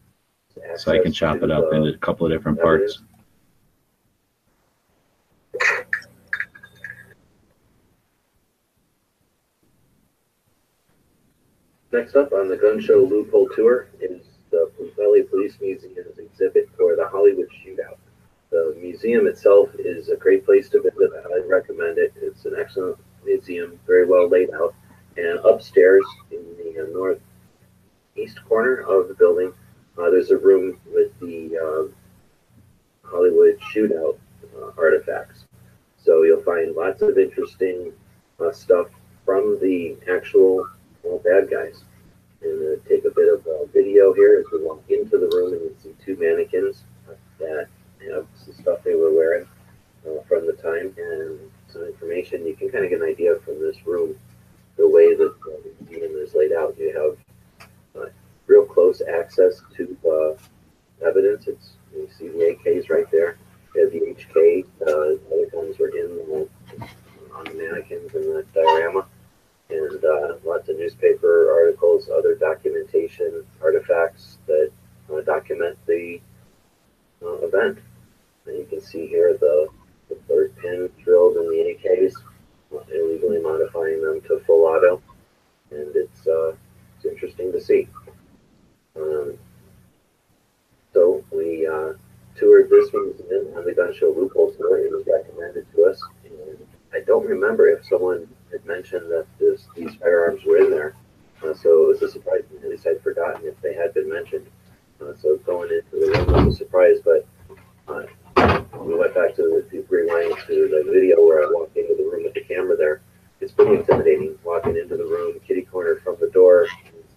so 0.77 0.93
I 0.93 0.99
can 0.99 1.11
chop 1.11 1.41
it 1.43 1.51
up 1.51 1.73
into 1.73 1.89
a 1.89 1.97
couple 1.97 2.25
of 2.25 2.31
different 2.31 2.61
parts. 2.61 3.03
Next 11.95 12.17
up 12.17 12.33
on 12.33 12.49
the 12.49 12.57
gun 12.57 12.81
show 12.81 13.05
loophole 13.09 13.47
tour 13.55 13.87
is 14.01 14.21
the 14.51 14.69
Valley 14.97 15.23
Police 15.23 15.57
Museum's 15.61 16.17
exhibit 16.17 16.69
for 16.77 16.93
the 16.97 17.07
Hollywood 17.07 17.47
Shootout. 17.47 17.95
The 18.51 18.75
museum 18.81 19.27
itself 19.27 19.69
is 19.79 20.09
a 20.09 20.17
great 20.17 20.43
place 20.45 20.67
to 20.71 20.81
visit. 20.81 21.13
I 21.33 21.47
recommend 21.47 21.97
it. 21.97 22.11
It's 22.17 22.43
an 22.43 22.57
excellent 22.59 22.97
museum, 23.23 23.79
very 23.87 24.05
well 24.05 24.27
laid 24.27 24.49
out. 24.53 24.75
And 25.15 25.39
upstairs 25.45 26.03
in 26.31 26.43
the 26.57 26.83
uh, 26.83 26.87
northeast 26.91 28.43
corner 28.43 28.81
of 28.81 29.07
the 29.07 29.13
building, 29.13 29.53
uh, 29.97 30.09
there's 30.09 30.31
a 30.31 30.37
room 30.37 30.77
with 30.93 31.17
the 31.21 31.55
uh, 31.57 33.07
Hollywood 33.07 33.57
Shootout 33.73 34.17
uh, 34.53 34.71
artifacts. 34.77 35.45
So 35.95 36.23
you'll 36.23 36.43
find 36.43 36.75
lots 36.75 37.01
of 37.01 37.17
interesting 37.17 37.93
uh, 38.41 38.51
stuff 38.51 38.87
from 39.23 39.57
the 39.61 39.95
actual 40.11 40.67
bad 41.25 41.49
guys. 41.49 41.83
And 42.41 42.79
uh, 42.79 42.81
take 42.87 43.05
a 43.05 43.11
bit 43.11 43.33
of 43.33 43.45
uh, 43.47 43.65
video 43.73 44.13
here 44.13 44.39
as 44.39 44.45
we 44.51 44.63
walk 44.63 44.83
into 44.89 45.17
the 45.17 45.27
room 45.35 45.53
and 45.53 45.61
you 45.61 45.75
see 45.81 45.95
two 46.05 46.15
mannequins 46.17 46.83
that 47.39 47.67
have 48.13 48.27
some 48.35 48.53
stuff 48.53 48.79
they 48.83 48.95
were 48.95 49.13
wearing 49.13 49.47
uh, 50.05 50.21
from 50.27 50.45
the 50.45 50.53
time 50.53 50.93
and 50.97 51.39
some 51.67 51.83
information. 51.83 52.45
You 52.45 52.55
can 52.55 52.69
kind 52.69 52.83
of 52.83 52.89
get 52.89 53.01
an 53.01 53.07
idea 53.07 53.35
from 53.43 53.59
this 53.59 53.85
room, 53.85 54.15
the 54.77 54.87
way 54.87 55.15
that 55.15 55.31
uh, 55.31 55.57
the 55.63 55.91
museum 55.91 56.11
is 56.15 56.33
laid 56.35 56.53
out. 56.53 56.75
You 56.77 57.17
have 57.95 58.03
uh, 58.03 58.09
real 58.47 58.65
close 58.65 59.01
access 59.01 59.61
to 59.75 59.97
uh, 60.07 61.05
evidence. 61.05 61.47
It's 61.47 61.71
you 61.93 62.09
see 62.17 62.27
the 62.27 62.55
AKs 62.55 62.89
right 62.89 63.09
there. 63.11 63.37
You 63.73 63.83
have 63.83 63.91
the 63.91 63.99
HK. 63.99 64.65
Uh, 64.81 65.33
other 65.33 65.49
guns 65.51 65.79
were 65.79 65.89
in 65.89 66.15
the, 66.15 66.49
on 67.33 67.45
the 67.45 67.53
mannequins 67.53 68.13
in 68.13 68.21
the 68.21 68.45
diorama, 68.53 69.05
and 69.69 70.03
uh, 70.03 70.35
lots 70.45 70.69
of 70.69 70.77
newspaper 70.77 71.51
articles, 71.51 72.09
other 72.09 72.35
documentation, 72.35 73.45
artifacts 73.61 74.37
that 74.47 74.71
uh, 75.11 75.21
document 75.21 75.77
the 75.87 76.19
uh, 77.23 77.37
event. 77.45 77.79
And 78.45 78.57
you 78.57 78.65
can 78.65 78.81
see 78.81 79.07
here 79.07 79.37
the, 79.37 79.67
the 80.09 80.15
third 80.27 80.55
pin 80.57 80.89
drilled 81.03 81.37
in 81.37 81.47
the 81.47 81.75
AKs, 81.75 82.13
uh, 82.73 82.83
illegally 82.93 83.41
modifying 83.41 84.01
them 84.01 84.21
to 84.21 84.39
full 84.45 84.65
auto, 84.65 85.01
and 85.71 85.95
it's 85.95 86.27
uh, 86.27 86.53
it's 86.95 87.05
interesting 87.05 87.51
to 87.51 87.61
see. 87.61 87.87
Um, 88.95 89.37
so 90.93 91.23
we 91.31 91.67
uh, 91.67 91.93
toured 92.37 92.69
this 92.69 92.89
museum 92.93 93.57
on 93.57 93.65
the 93.65 93.73
gun 93.75 93.93
show 93.95 94.13
loophole 94.15 94.53
tour. 94.53 94.77
It 94.77 94.91
was 94.91 95.05
recommended 95.07 95.65
to 95.75 95.85
us, 95.85 96.01
and 96.23 96.57
I 96.93 96.99
don't 96.99 97.25
remember 97.25 97.67
if 97.67 97.85
someone 97.85 98.27
had 98.51 98.65
mentioned 98.65 99.09
that 99.11 99.25
this, 99.39 99.67
these 99.75 99.95
firearms 99.95 100.43
were 100.45 100.57
in 100.57 100.71
there. 100.71 100.95
Uh, 101.43 101.53
so 101.53 101.83
it 101.83 101.87
was 101.87 102.01
a 102.01 102.11
surprise. 102.11 102.43
At 102.63 102.69
least 102.69 102.87
I'd 102.87 103.01
forgotten 103.01 103.41
if 103.45 103.59
they 103.61 103.73
had 103.73 103.93
been 103.93 104.09
mentioned. 104.09 104.47
Uh, 105.01 105.13
so 105.21 105.37
going 105.45 105.69
into 105.71 106.05
the 106.05 106.25
room 106.25 106.45
was 106.45 106.55
a 106.55 106.57
surprise, 106.57 106.97
but 107.03 107.27
uh, 107.87 108.05
we 108.79 108.95
went 108.95 109.13
back 109.13 109.35
to 109.35 109.41
the, 109.43 109.67
to 109.71 109.85
rewind 109.89 110.37
to 110.47 110.69
the 110.69 110.89
video 110.91 111.17
where 111.25 111.43
I 111.43 111.51
walked 111.51 111.75
into 111.75 111.95
the 111.95 112.03
room 112.03 112.23
with 112.23 112.33
the 112.33 112.41
camera 112.41 112.77
there. 112.77 113.01
It's 113.41 113.51
pretty 113.51 113.75
intimidating 113.75 114.37
walking 114.43 114.77
into 114.77 114.95
the 114.95 115.03
room, 115.03 115.39
kitty 115.45 115.63
corner 115.63 115.97
from 116.03 116.15
the 116.21 116.29
door, 116.29 116.67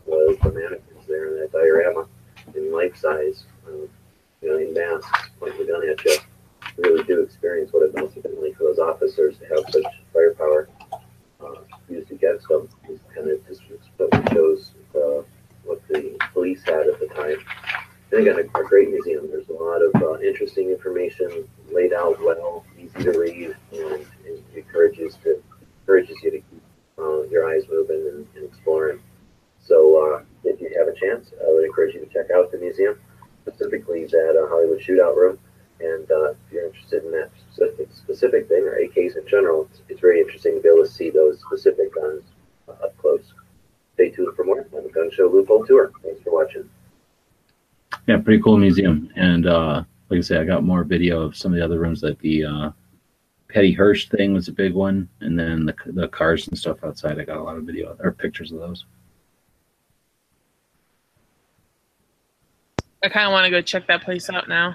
was 0.04 0.37
the 0.42 0.50
mannequins 0.50 1.06
there 1.06 1.28
in 1.28 1.40
that 1.40 1.52
diorama 1.52 2.08
in 2.54 2.73
life 2.73 2.97
size, 2.97 3.44
um, 3.66 3.88
you 4.42 4.49
know, 4.49 4.58
in 4.58 4.73
masks 4.75 5.30
pointing 5.38 5.66
the 5.66 5.73
gun 5.73 5.88
at 5.88 6.04
you. 6.04 6.16
You 6.76 6.85
really 6.85 7.04
do 7.04 7.23
experience 7.23 7.73
what 7.73 7.82
it 7.82 7.94
must 7.94 8.14
have 8.14 8.23
been 8.23 8.40
like 8.42 8.56
for 8.56 8.64
those 8.64 8.78
officers 8.78 9.37
to 9.38 9.44
have 9.47 9.64
such 9.70 9.85
firepower 10.12 10.68
uh, 11.40 11.54
used 11.88 12.11
against 12.11 12.49
them. 12.49 12.68
It 12.88 13.00
kind 13.14 13.30
of 13.30 13.47
just 13.47 13.62
shows 14.32 14.73
uh, 14.94 15.23
what 15.64 15.87
the 15.88 16.16
police 16.32 16.62
had 16.64 16.88
at 16.88 16.99
the 17.00 17.06
time. 17.08 17.38
And 18.11 18.26
again, 18.26 18.50
a, 18.54 18.58
a 18.58 18.64
great 18.64 18.90
museum. 18.90 19.28
There's 19.28 19.49
a 19.49 19.52
lot 19.52 19.82
of 19.82 20.02
uh, 20.02 20.20
interesting 20.20 20.70
information 20.70 21.49
laid 21.70 21.92
out 21.92 22.18
well, 22.23 22.64
easy 22.78 23.04
to 23.04 23.18
read, 23.18 23.56
and, 23.73 24.06
and 24.26 24.42
encourages 24.56 25.16
to 25.25 25.42
encourages 25.82 26.16
you 26.23 26.30
to 26.30 26.38
keep 26.38 26.62
uh, 26.99 27.23
your 27.25 27.49
eyes 27.49 27.64
moving 27.70 28.06
and, 28.08 28.26
and 28.37 28.44
exploring. 28.44 29.00
So, 29.58 30.16
uh, 30.16 30.23
if 30.44 30.61
you 30.61 30.70
have 30.78 30.88
a 30.88 30.99
chance, 30.99 31.30
I 31.40 31.52
would 31.52 31.64
encourage 31.64 31.94
you 31.94 32.00
to 32.00 32.12
check 32.12 32.30
out 32.30 32.50
the 32.50 32.58
museum, 32.58 32.99
specifically 33.42 34.06
that 34.06 34.42
uh, 34.42 34.49
Hollywood 34.49 34.80
Shootout 34.80 35.16
Room. 35.16 35.38
And 35.80 36.11
uh, 36.11 36.30
if 36.30 36.37
you're 36.50 36.66
interested 36.66 37.04
in 37.04 37.12
that 37.12 37.30
specific, 37.52 37.88
specific 37.94 38.49
thing, 38.49 38.64
or 38.64 38.78
AKs 38.80 39.16
in 39.16 39.26
general, 39.28 39.68
it's, 39.70 39.82
it's 39.88 40.00
very 40.00 40.20
interesting 40.20 40.56
to 40.56 40.61
be 40.61 40.68
able 40.68 40.85
to 40.85 40.90
see 40.90 41.11
those 41.11 41.40
specific 41.40 41.94
guns 41.94 42.25
uh, 42.68 42.85
up 42.85 42.97
close. 42.99 43.32
Stay 43.94 44.11
tuned 44.11 44.35
for 44.35 44.44
more 44.44 44.66
on 44.76 44.85
the 44.85 44.90
Gun 44.90 45.11
Show 45.11 45.28
Loophole 45.28 45.66
Tour. 45.66 45.92
Thanks 46.02 46.23
for 46.23 46.32
watching. 46.32 46.68
Yeah, 48.06 48.18
pretty 48.18 48.42
cool 48.42 48.56
museum. 48.56 49.11
And 49.16 49.47
uh, 49.47 49.84
like 50.08 50.18
I 50.18 50.21
say, 50.23 50.38
I 50.38 50.38
got 50.49 50.64
more 50.64 50.83
video 50.83 51.21
of 51.21 51.37
some 51.37 51.52
of 51.52 51.59
the 51.59 51.64
other 51.64 51.78
rooms, 51.78 52.02
like 52.02 52.19
the 52.21 52.45
uh, 52.45 52.71
Patty 53.49 53.73
Hearst 53.73 54.11
thing 54.11 54.33
was 54.33 54.49
a 54.49 54.52
big 54.52 54.75
one, 54.75 55.09
and 55.21 55.38
then 55.38 55.67
the 55.67 55.75
the 55.87 56.09
cars 56.09 56.49
and 56.49 56.59
stuff 56.59 56.83
outside. 56.83 57.21
I 57.21 57.25
got 57.25 57.37
a 57.37 57.43
lot 57.43 57.57
of 57.57 57.64
video 57.64 57.97
or 58.00 58.12
pictures 58.12 58.50
of 58.50 58.59
those. 58.59 58.87
I 63.05 63.09
kind 63.09 63.26
of 63.26 63.33
want 63.33 63.45
to 63.45 63.50
go 63.50 63.61
check 63.61 63.87
that 63.87 64.02
place 64.02 64.28
out 64.28 64.49
now. 64.49 64.75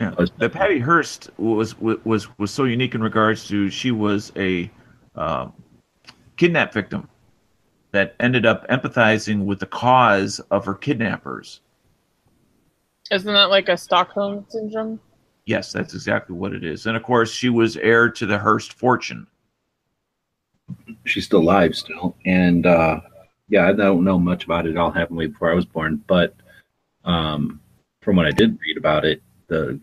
Yeah, 0.00 0.14
the 0.38 0.48
Patty 0.48 0.78
Hearst 0.78 1.30
was 1.36 1.78
was 1.80 2.28
was 2.38 2.50
so 2.50 2.64
unique 2.64 2.94
in 2.94 3.02
regards 3.02 3.46
to 3.48 3.68
she 3.68 3.90
was 3.90 4.32
a 4.36 4.70
uh, 5.14 5.48
kidnap 6.36 6.72
victim 6.72 7.08
that 7.92 8.14
ended 8.20 8.46
up 8.46 8.68
empathizing 8.68 9.44
with 9.44 9.58
the 9.58 9.66
cause 9.66 10.40
of 10.50 10.64
her 10.64 10.74
kidnappers. 10.74 11.60
Isn't 13.10 13.32
that 13.32 13.50
like 13.50 13.68
a 13.68 13.76
Stockholm 13.76 14.46
syndrome? 14.48 15.00
Yes, 15.44 15.72
that's 15.72 15.94
exactly 15.94 16.34
what 16.34 16.52
it 16.52 16.64
is. 16.64 16.86
And 16.86 16.96
of 16.96 17.02
course, 17.02 17.30
she 17.30 17.48
was 17.48 17.76
heir 17.76 18.10
to 18.10 18.26
the 18.26 18.38
Hearst 18.38 18.72
fortune. 18.72 19.26
She's 21.04 21.24
still 21.24 21.40
alive, 21.40 21.76
still, 21.76 22.16
and 22.26 22.66
uh, 22.66 23.00
yeah, 23.48 23.68
I 23.68 23.72
don't 23.72 24.02
know 24.02 24.18
much 24.18 24.44
about 24.44 24.66
it. 24.66 24.70
It 24.70 24.76
all 24.76 24.90
happened 24.90 25.18
way 25.18 25.26
before 25.26 25.50
I 25.50 25.54
was 25.54 25.64
born, 25.64 26.02
but 26.08 26.34
um, 27.04 27.60
from 28.02 28.16
what 28.16 28.26
I 28.26 28.32
did 28.32 28.58
read 28.60 28.76
about 28.76 29.04
it, 29.04 29.22
the 29.46 29.80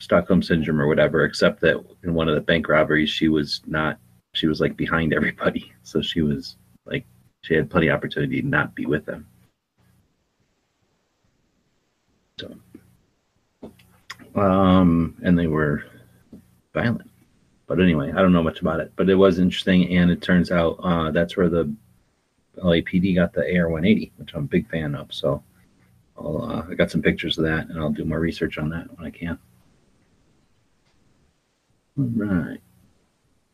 Stockholm 0.00 0.42
syndrome 0.42 0.80
or 0.80 0.86
whatever, 0.86 1.24
except 1.24 1.60
that 1.60 1.84
in 2.02 2.14
one 2.14 2.28
of 2.28 2.34
the 2.34 2.40
bank 2.40 2.68
robberies, 2.68 3.10
she 3.10 3.28
was 3.28 3.60
not, 3.66 3.98
she 4.32 4.46
was 4.46 4.60
like 4.60 4.76
behind 4.76 5.12
everybody. 5.12 5.70
So 5.86 6.00
she 6.00 6.22
was 6.22 6.56
like, 6.86 7.04
she 7.42 7.52
had 7.52 7.68
plenty 7.68 7.88
of 7.88 7.96
opportunity 7.96 8.40
to 8.40 8.48
not 8.48 8.74
be 8.74 8.86
with 8.86 9.04
them. 9.04 9.26
So, 12.38 12.56
um, 14.34 15.16
and 15.22 15.38
they 15.38 15.46
were 15.46 15.84
violent. 16.72 17.10
But 17.66 17.80
anyway, 17.80 18.10
I 18.12 18.16
don't 18.16 18.32
know 18.32 18.42
much 18.42 18.60
about 18.60 18.80
it, 18.80 18.92
but 18.96 19.08
it 19.08 19.14
was 19.14 19.38
interesting. 19.38 19.96
And 19.96 20.10
it 20.10 20.20
turns 20.20 20.50
out 20.50 20.78
uh, 20.82 21.10
that's 21.10 21.36
where 21.36 21.48
the 21.48 21.72
LAPD 22.58 23.14
got 23.14 23.32
the 23.32 23.42
AR 23.56 23.68
180, 23.68 24.12
which 24.16 24.34
I'm 24.34 24.44
a 24.44 24.48
big 24.48 24.68
fan 24.68 24.94
of. 24.94 25.12
So, 25.14 25.42
I'll, 26.16 26.42
uh, 26.42 26.66
I 26.70 26.74
got 26.74 26.90
some 26.90 27.02
pictures 27.02 27.38
of 27.38 27.44
that, 27.44 27.68
and 27.68 27.78
I'll 27.78 27.90
do 27.90 28.04
more 28.04 28.20
research 28.20 28.58
on 28.58 28.68
that 28.70 28.86
when 28.96 29.06
I 29.06 29.10
can. 29.10 29.38
All 31.98 32.04
right. 32.04 32.60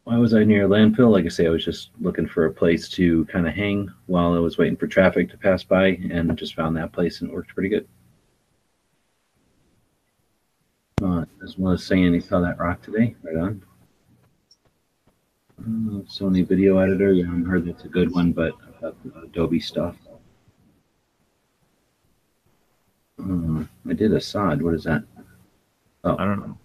Why 0.05 0.17
was 0.17 0.35
I 0.35 0.45
near 0.45 0.65
a 0.65 0.69
landfill? 0.69 1.11
Like 1.11 1.27
I 1.27 1.29
say, 1.29 1.47
I 1.47 1.51
was 1.51 1.65
just 1.65 1.91
looking 2.01 2.27
for 2.27 2.47
a 2.47 2.53
place 2.53 2.89
to 2.91 3.27
kind 3.27 3.47
of 3.47 3.55
hang 3.55 3.91
while 4.07 4.35
I 4.35 4.39
was 4.39 4.59
waiting 4.59 4.77
for 4.77 4.87
traffic 4.87 5.31
to 5.31 5.39
pass 5.39 5.63
by, 5.63 5.99
and 6.11 6.37
just 6.37 6.55
found 6.55 6.77
that 6.77 6.93
place, 6.93 7.21
and 7.21 7.31
it 7.31 7.35
worked 7.35 7.55
pretty 7.55 7.69
good. 7.69 7.87
Uh, 11.03 11.25
as 11.43 11.57
well 11.57 11.73
as 11.73 11.85
saying 11.85 12.13
he 12.13 12.21
saw 12.21 12.41
that 12.41 12.59
rock 12.59 12.83
today. 12.83 13.15
Right 13.23 13.37
on. 13.37 13.63
Uh, 15.59 16.03
Sony 16.03 16.47
Video 16.47 16.79
Editor. 16.79 17.13
Yeah, 17.13 17.25
I 17.25 17.49
heard 17.49 17.67
that's 17.67 17.85
a 17.85 17.89
good 17.89 18.13
one, 18.13 18.33
but 18.33 18.53
I've 18.67 18.81
got 18.81 19.03
the 19.03 19.21
Adobe 19.21 19.61
stuff. 19.61 19.97
Uh, 23.19 23.65
I 23.89 23.93
did 23.95 24.13
a 24.13 24.17
Assad. 24.17 24.61
What 24.63 24.75
is 24.75 24.85
that? 24.85 25.05
Oh, 26.05 26.17
I 26.19 26.25
don't 26.25 26.41
know. 26.41 26.59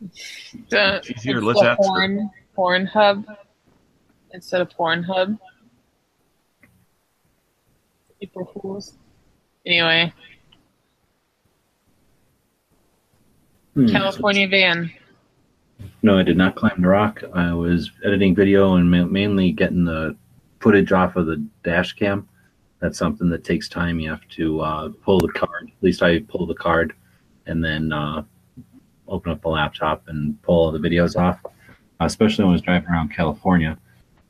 The, 0.70 1.02
She's 1.02 1.24
here. 1.24 1.42
Let's 1.42 1.62
ask 1.62 1.80
porn, 1.80 2.30
porn 2.56 2.86
hub 2.86 3.26
instead 4.34 4.62
of 4.62 4.70
porn 4.70 5.04
hub. 5.04 5.38
April 8.22 8.46
Fools. 8.46 8.98
Anyway, 9.66 10.14
hmm. 13.76 13.88
California 13.88 14.48
van. 14.48 14.92
No, 16.02 16.18
I 16.18 16.24
did 16.24 16.38
not 16.38 16.56
climb 16.56 16.82
the 16.82 16.88
rock. 16.88 17.24
I 17.34 17.54
was 17.54 17.92
editing 18.04 18.34
video 18.34 18.76
and 18.76 18.90
ma- 18.90 19.06
mainly 19.06 19.52
getting 19.52 19.86
the 19.86 20.16
footage 20.60 20.92
off 20.92 21.16
of 21.16 21.26
the 21.26 21.46
dash 21.64 21.94
cam. 21.94 22.28
That's 22.80 22.98
something 22.98 23.30
that 23.30 23.44
takes 23.44 23.68
time. 23.68 24.00
You 24.00 24.10
have 24.10 24.28
to 24.30 24.62
uh, 24.62 24.90
pull 25.04 25.20
the 25.20 25.30
card. 25.30 25.68
At 25.68 25.84
least 25.84 26.02
I 26.02 26.20
pull 26.20 26.46
the 26.46 26.56
card 26.56 26.94
and 27.46 27.64
then 27.64 27.92
uh, 27.92 28.24
open 29.08 29.32
up 29.32 29.42
the 29.42 29.50
laptop 29.50 30.08
and 30.08 30.42
pull 30.42 30.56
all 30.66 30.72
the 30.72 30.80
videos 30.80 31.16
off. 31.20 31.40
especially 32.00 32.44
when 32.44 32.52
I 32.52 32.54
was 32.54 32.62
driving 32.62 32.90
around 32.90 33.14
California. 33.14 33.78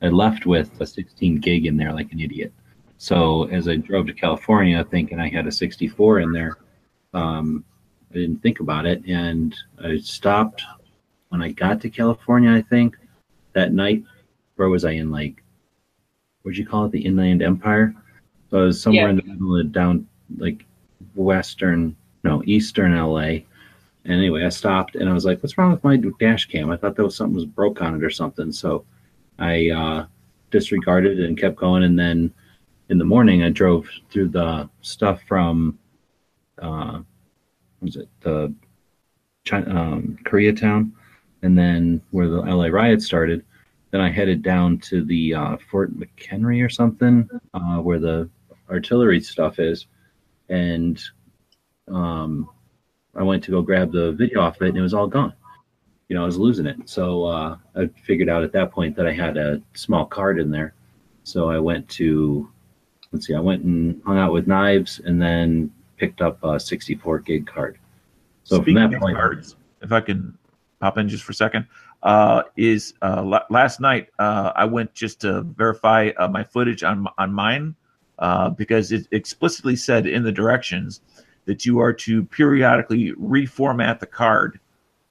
I 0.01 0.07
left 0.07 0.45
with 0.45 0.79
a 0.81 0.85
16 0.85 1.39
gig 1.39 1.65
in 1.65 1.77
there 1.77 1.93
like 1.93 2.11
an 2.11 2.19
idiot. 2.19 2.53
So 2.97 3.45
as 3.49 3.67
I 3.67 3.75
drove 3.77 4.07
to 4.07 4.13
California, 4.13 4.83
thinking 4.83 5.19
I 5.19 5.29
had 5.29 5.47
a 5.47 5.51
64 5.51 6.19
in 6.19 6.31
there, 6.31 6.57
um, 7.13 7.63
I 8.15 8.19
didn't 8.19 8.41
think 8.41 8.61
about 8.61 8.85
it, 8.85 9.03
and 9.05 9.53
I 9.83 9.97
stopped 9.97 10.63
when 11.29 11.41
I 11.41 11.51
got 11.51 11.81
to 11.81 11.89
California. 11.89 12.49
I 12.49 12.61
think 12.61 12.97
that 13.53 13.73
night, 13.73 14.03
where 14.55 14.69
was 14.69 14.85
I 14.85 14.91
in? 14.91 15.11
Like, 15.11 15.43
what'd 16.41 16.57
you 16.57 16.65
call 16.65 16.85
it? 16.85 16.91
The 16.91 17.05
Inland 17.05 17.41
Empire. 17.41 17.93
So 18.49 18.59
I 18.59 18.63
was 18.63 18.81
somewhere 18.81 19.03
Yeah. 19.03 19.09
in 19.09 19.15
the 19.17 19.23
middle 19.23 19.59
of 19.59 19.71
down, 19.73 20.07
like 20.37 20.65
western, 21.15 21.95
no, 22.23 22.41
eastern 22.45 22.93
LA. 22.93 23.43
And 24.05 24.13
anyway, 24.13 24.45
I 24.45 24.49
stopped 24.49 24.95
and 24.95 25.09
I 25.09 25.13
was 25.13 25.25
like, 25.25 25.43
"What's 25.43 25.57
wrong 25.57 25.71
with 25.71 25.83
my 25.83 25.97
dash 26.19 26.45
cam?" 26.45 26.69
I 26.69 26.77
thought 26.77 26.95
there 26.95 27.03
was 27.03 27.15
something 27.17 27.35
was 27.35 27.45
broke 27.45 27.81
on 27.81 27.95
it 27.95 28.03
or 28.03 28.09
something. 28.09 28.51
So 28.51 28.85
I 29.39 29.71
uh, 29.71 30.05
disregarded 30.51 31.19
it 31.19 31.25
and 31.25 31.37
kept 31.37 31.57
going. 31.57 31.83
And 31.83 31.99
then 31.99 32.31
in 32.89 32.97
the 32.97 33.03
morning, 33.03 33.43
I 33.43 33.49
drove 33.49 33.89
through 34.09 34.29
the 34.29 34.69
stuff 34.81 35.21
from, 35.27 35.77
uh, 36.61 37.01
was 37.85 37.95
it 37.95 38.09
the 38.21 38.53
China, 39.43 39.69
um, 39.69 40.17
Koreatown, 40.23 40.91
and 41.43 41.57
then 41.57 42.01
where 42.11 42.27
the 42.27 42.41
LA 42.41 42.67
riot 42.67 43.01
started. 43.01 43.45
then 43.91 44.01
I 44.01 44.09
headed 44.09 44.41
down 44.41 44.79
to 44.79 45.05
the 45.05 45.33
uh, 45.33 45.57
Fort 45.69 45.97
McHenry 45.97 46.65
or 46.65 46.69
something, 46.69 47.29
uh, 47.53 47.77
where 47.77 47.99
the 47.99 48.29
artillery 48.69 49.21
stuff 49.21 49.59
is, 49.59 49.85
and 50.49 51.01
um, 51.87 52.49
I 53.15 53.23
went 53.23 53.43
to 53.45 53.51
go 53.51 53.61
grab 53.61 53.91
the 53.91 54.11
video 54.11 54.41
off 54.41 54.57
of 54.57 54.63
it, 54.63 54.69
and 54.69 54.77
it 54.77 54.81
was 54.81 54.93
all 54.93 55.07
gone. 55.07 55.33
You 56.09 56.15
know, 56.15 56.23
I 56.23 56.25
was 56.25 56.37
losing 56.37 56.65
it. 56.65 56.89
So 56.89 57.23
uh, 57.25 57.57
I 57.75 57.87
figured 58.03 58.29
out 58.29 58.43
at 58.43 58.51
that 58.53 58.71
point 58.71 58.95
that 58.95 59.07
I 59.07 59.13
had 59.13 59.37
a 59.37 59.61
small 59.73 60.05
card 60.05 60.39
in 60.39 60.51
there. 60.51 60.73
So 61.23 61.49
I 61.49 61.57
went 61.57 61.87
to, 61.89 62.49
let's 63.11 63.25
see, 63.25 63.33
I 63.33 63.39
went 63.39 63.63
and 63.63 64.01
hung 64.05 64.17
out 64.17 64.33
with 64.33 64.47
Knives, 64.47 64.99
and 65.03 65.21
then 65.21 65.71
picked 65.97 66.21
up 66.21 66.43
a 66.43 66.59
64 66.59 67.19
gig 67.19 67.47
card. 67.47 67.77
So 68.43 68.57
Speaking 68.57 68.81
from 68.81 68.91
that 68.91 68.99
point, 68.99 69.17
cards, 69.17 69.55
if 69.81 69.91
I 69.91 70.01
can 70.01 70.37
pop 70.79 70.97
in 70.97 71.09
just 71.09 71.23
for 71.23 71.31
a 71.31 71.35
second, 71.35 71.67
uh, 72.03 72.43
is 72.55 72.93
uh, 73.01 73.23
la- 73.23 73.45
last 73.49 73.79
night 73.79 74.09
uh, 74.19 74.51
I 74.55 74.65
went 74.65 74.93
just 74.93 75.21
to 75.21 75.41
verify 75.41 76.11
uh, 76.17 76.27
my 76.27 76.43
footage 76.43 76.83
on 76.83 77.07
on 77.17 77.33
mine 77.33 77.75
uh, 78.19 78.49
because 78.49 78.91
it 78.91 79.07
explicitly 79.11 79.75
said 79.75 80.05
in 80.05 80.23
the 80.23 80.31
directions 80.31 81.01
that 81.45 81.65
you 81.65 81.79
are 81.79 81.93
to 81.93 82.23
periodically 82.25 83.13
reformat 83.13 83.99
the 83.99 84.05
card 84.05 84.59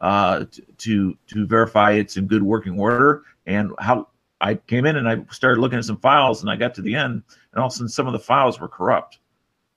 uh, 0.00 0.44
to 0.78 1.16
to 1.26 1.46
verify 1.46 1.92
it's 1.92 2.16
in 2.16 2.26
good 2.26 2.42
working 2.42 2.78
order. 2.78 3.22
And 3.46 3.72
how 3.78 4.08
I 4.40 4.54
came 4.54 4.86
in 4.86 4.96
and 4.96 5.08
I 5.08 5.24
started 5.32 5.60
looking 5.60 5.78
at 5.78 5.84
some 5.84 5.98
files 5.98 6.42
and 6.42 6.50
I 6.50 6.56
got 6.56 6.74
to 6.74 6.82
the 6.82 6.94
end 6.94 7.22
and 7.52 7.60
all 7.60 7.66
of 7.66 7.72
a 7.72 7.74
sudden 7.74 7.88
some 7.88 8.06
of 8.06 8.12
the 8.12 8.18
files 8.18 8.60
were 8.60 8.68
corrupt. 8.68 9.18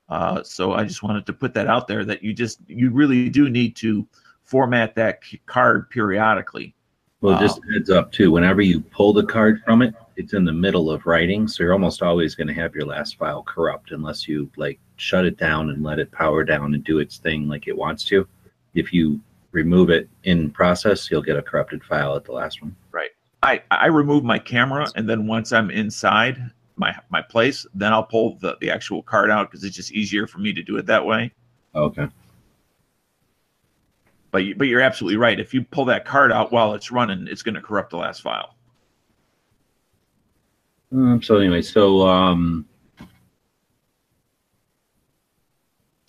Uh, 0.10 0.42
so 0.44 0.74
I 0.74 0.86
just 0.86 1.04
wanted 1.04 1.26
to 1.26 1.34
put 1.34 1.54
that 1.54 1.68
out 1.68 1.88
there 1.88 2.06
that 2.06 2.24
you 2.24 2.34
just 2.34 2.60
you 2.68 2.90
really 2.90 3.30
do 3.30 3.50
need 3.50 3.76
to 3.78 4.08
format 4.44 4.96
that 4.96 5.22
card 5.46 5.90
periodically. 5.90 6.74
Well, 7.20 7.40
just 7.40 7.58
a 7.58 7.74
heads 7.74 7.90
up 7.90 8.12
too. 8.12 8.32
Whenever 8.32 8.62
you 8.62 8.80
pull 8.80 9.12
the 9.12 9.26
card 9.26 9.62
from 9.66 9.82
it, 9.82 9.96
it's 10.18 10.34
in 10.34 10.46
the 10.46 10.54
middle 10.54 10.92
of 10.92 11.06
writing, 11.06 11.48
so 11.48 11.64
you're 11.64 11.74
almost 11.74 12.02
always 12.02 12.36
going 12.36 12.48
to 12.48 12.54
have 12.54 12.76
your 12.76 12.86
last 12.86 13.18
file 13.18 13.44
corrupt 13.44 13.92
unless 13.92 14.28
you 14.28 14.50
like 14.56 14.80
shut 14.98 15.26
it 15.26 15.38
down 15.38 15.72
and 15.72 15.84
let 15.84 16.00
it 16.00 16.12
power 16.12 16.44
down 16.44 16.74
and 16.74 16.84
do 16.84 17.00
its 17.00 17.18
thing 17.18 17.48
like 17.48 17.68
it 17.68 17.76
wants 17.76 18.06
to. 18.06 18.28
If 18.76 18.94
you 18.94 19.20
remove 19.52 19.90
it 19.90 20.08
in 20.24 20.52
process, 20.52 21.10
you'll 21.10 21.24
get 21.24 21.38
a 21.38 21.42
corrupted 21.42 21.84
file 21.84 22.16
at 22.16 22.24
the 22.24 22.32
last 22.32 22.62
one. 22.62 22.76
Right. 22.92 23.10
I 23.44 23.62
I 23.72 23.88
remove 23.88 24.24
my 24.24 24.40
camera 24.40 24.88
and 24.96 25.10
then 25.10 25.28
once 25.28 25.52
I'm 25.52 25.72
inside 25.72 26.52
my 26.78 26.96
my 27.10 27.22
place, 27.22 27.66
then 27.74 27.94
I'll 27.94 28.04
pull 28.04 28.38
the, 28.40 28.58
the 28.62 28.70
actual 28.70 29.04
card 29.04 29.30
out 29.30 29.50
because 29.50 29.64
it's 29.64 29.76
just 29.76 29.92
easier 29.92 30.28
for 30.28 30.40
me 30.40 30.54
to 30.54 30.64
do 30.64 30.78
it 30.78 30.86
that 30.86 31.06
way. 31.06 31.32
Okay. 31.76 32.08
But 34.32 34.40
you, 34.40 34.56
but 34.56 34.68
you're 34.68 34.82
absolutely 34.82 35.18
right. 35.18 35.40
If 35.40 35.54
you 35.54 35.64
pull 35.64 35.86
that 35.86 36.06
card 36.06 36.32
out 36.32 36.52
while 36.52 36.74
it's 36.74 36.92
running, 36.92 37.28
it's 37.30 37.42
going 37.42 37.56
to 37.56 37.62
corrupt 37.62 37.92
the 37.92 37.98
last 37.98 38.22
file. 38.22 38.56
Um, 40.92 41.22
so 41.22 41.38
anyway, 41.38 41.62
so 41.62 42.08
um, 42.08 42.66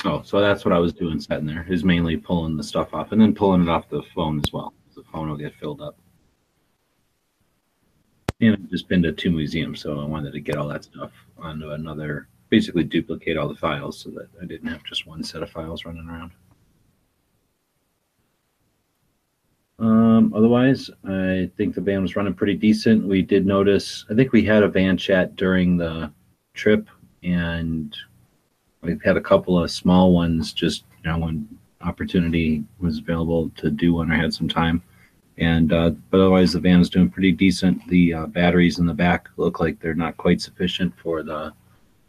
oh, 0.04 0.22
so 0.22 0.40
that's 0.40 0.64
what 0.64 0.72
I 0.72 0.78
was 0.78 0.92
doing 0.92 1.20
sitting 1.20 1.46
there 1.46 1.66
is 1.68 1.84
mainly 1.84 2.16
pulling 2.16 2.56
the 2.56 2.62
stuff 2.62 2.94
off 2.94 3.12
and 3.12 3.20
then 3.20 3.34
pulling 3.34 3.62
it 3.62 3.68
off 3.68 3.88
the 3.88 4.02
phone 4.14 4.38
as 4.38 4.52
well. 4.52 4.72
The 4.94 5.02
phone 5.12 5.28
will 5.28 5.36
get 5.36 5.54
filled 5.54 5.80
up. 5.80 5.96
And 8.40 8.54
I've 8.54 8.70
just 8.70 8.88
been 8.88 9.02
to 9.02 9.12
two 9.12 9.32
museums, 9.32 9.80
so 9.80 9.98
I 9.98 10.04
wanted 10.04 10.32
to 10.32 10.40
get 10.40 10.56
all 10.56 10.68
that 10.68 10.84
stuff 10.84 11.10
onto 11.38 11.70
another, 11.70 12.28
basically 12.50 12.84
duplicate 12.84 13.36
all 13.36 13.48
the 13.48 13.56
files 13.56 13.98
so 13.98 14.10
that 14.10 14.28
I 14.40 14.44
didn't 14.44 14.68
have 14.68 14.84
just 14.84 15.08
one 15.08 15.24
set 15.24 15.42
of 15.42 15.50
files 15.50 15.84
running 15.84 16.08
around. 16.08 16.30
Um, 19.80 20.32
otherwise, 20.34 20.88
I 21.04 21.50
think 21.56 21.74
the 21.74 21.80
band 21.80 22.02
was 22.02 22.14
running 22.14 22.34
pretty 22.34 22.54
decent. 22.54 23.06
We 23.06 23.22
did 23.22 23.44
notice, 23.44 24.04
I 24.08 24.14
think 24.14 24.32
we 24.32 24.44
had 24.44 24.62
a 24.62 24.68
van 24.68 24.96
chat 24.96 25.34
during 25.34 25.76
the 25.76 26.12
trip, 26.54 26.88
and 27.24 27.96
we've 28.82 29.02
had 29.02 29.16
a 29.16 29.20
couple 29.20 29.58
of 29.58 29.70
small 29.70 30.12
ones 30.12 30.52
just, 30.52 30.84
you 31.02 31.10
know, 31.10 31.18
when 31.18 31.48
opportunity 31.80 32.62
was 32.78 32.98
available 32.98 33.50
to 33.56 33.70
do 33.70 33.94
one, 33.94 34.12
I 34.12 34.16
had 34.16 34.32
some 34.32 34.48
time. 34.48 34.82
And, 35.38 35.72
uh, 35.72 35.90
but 36.10 36.20
otherwise, 36.20 36.52
the 36.52 36.60
van 36.60 36.80
is 36.80 36.90
doing 36.90 37.10
pretty 37.10 37.32
decent. 37.32 37.86
The 37.88 38.12
uh, 38.14 38.26
batteries 38.26 38.78
in 38.78 38.86
the 38.86 38.94
back 38.94 39.28
look 39.36 39.60
like 39.60 39.80
they're 39.80 39.94
not 39.94 40.16
quite 40.16 40.40
sufficient 40.40 40.92
for 40.98 41.22
the 41.22 41.52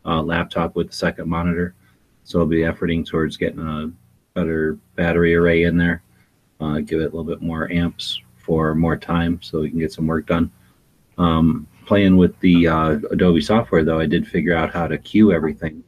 uh, 0.06 0.22
laptop 0.22 0.76
with 0.76 0.88
the 0.88 0.96
second 0.96 1.30
monitor. 1.30 1.76
So 2.24 2.40
I'll 2.40 2.46
be 2.46 2.62
efforting 2.62 3.06
towards 3.06 3.38
getting 3.38 3.60
a 3.60 3.92
better 4.34 4.78
battery 4.96 5.36
array 5.36 5.64
in 5.64 5.78
there 5.78 6.02
uh, 6.60 6.80
give 6.80 7.00
it 7.00 7.04
a 7.14 7.16
little 7.16 7.24
bit 7.24 7.42
more 7.42 7.72
amps 7.72 8.22
for 8.38 8.76
more 8.76 8.98
time 8.98 9.40
so 9.42 9.62
we 9.62 9.70
can 9.70 9.80
get 9.80 9.92
some 9.92 10.08
work 10.08 10.28
done. 10.28 10.52
Um, 11.18 11.68
playing 11.86 12.18
with 12.18 12.38
the 12.40 12.68
uh, 12.68 13.00
Adobe 13.12 13.42
software, 13.42 13.84
though, 13.84 14.00
I 14.00 14.06
did 14.06 14.28
figure 14.28 14.56
out 14.56 14.74
how 14.74 14.88
to 14.88 14.98
queue 14.98 15.32
everything. 15.32 15.84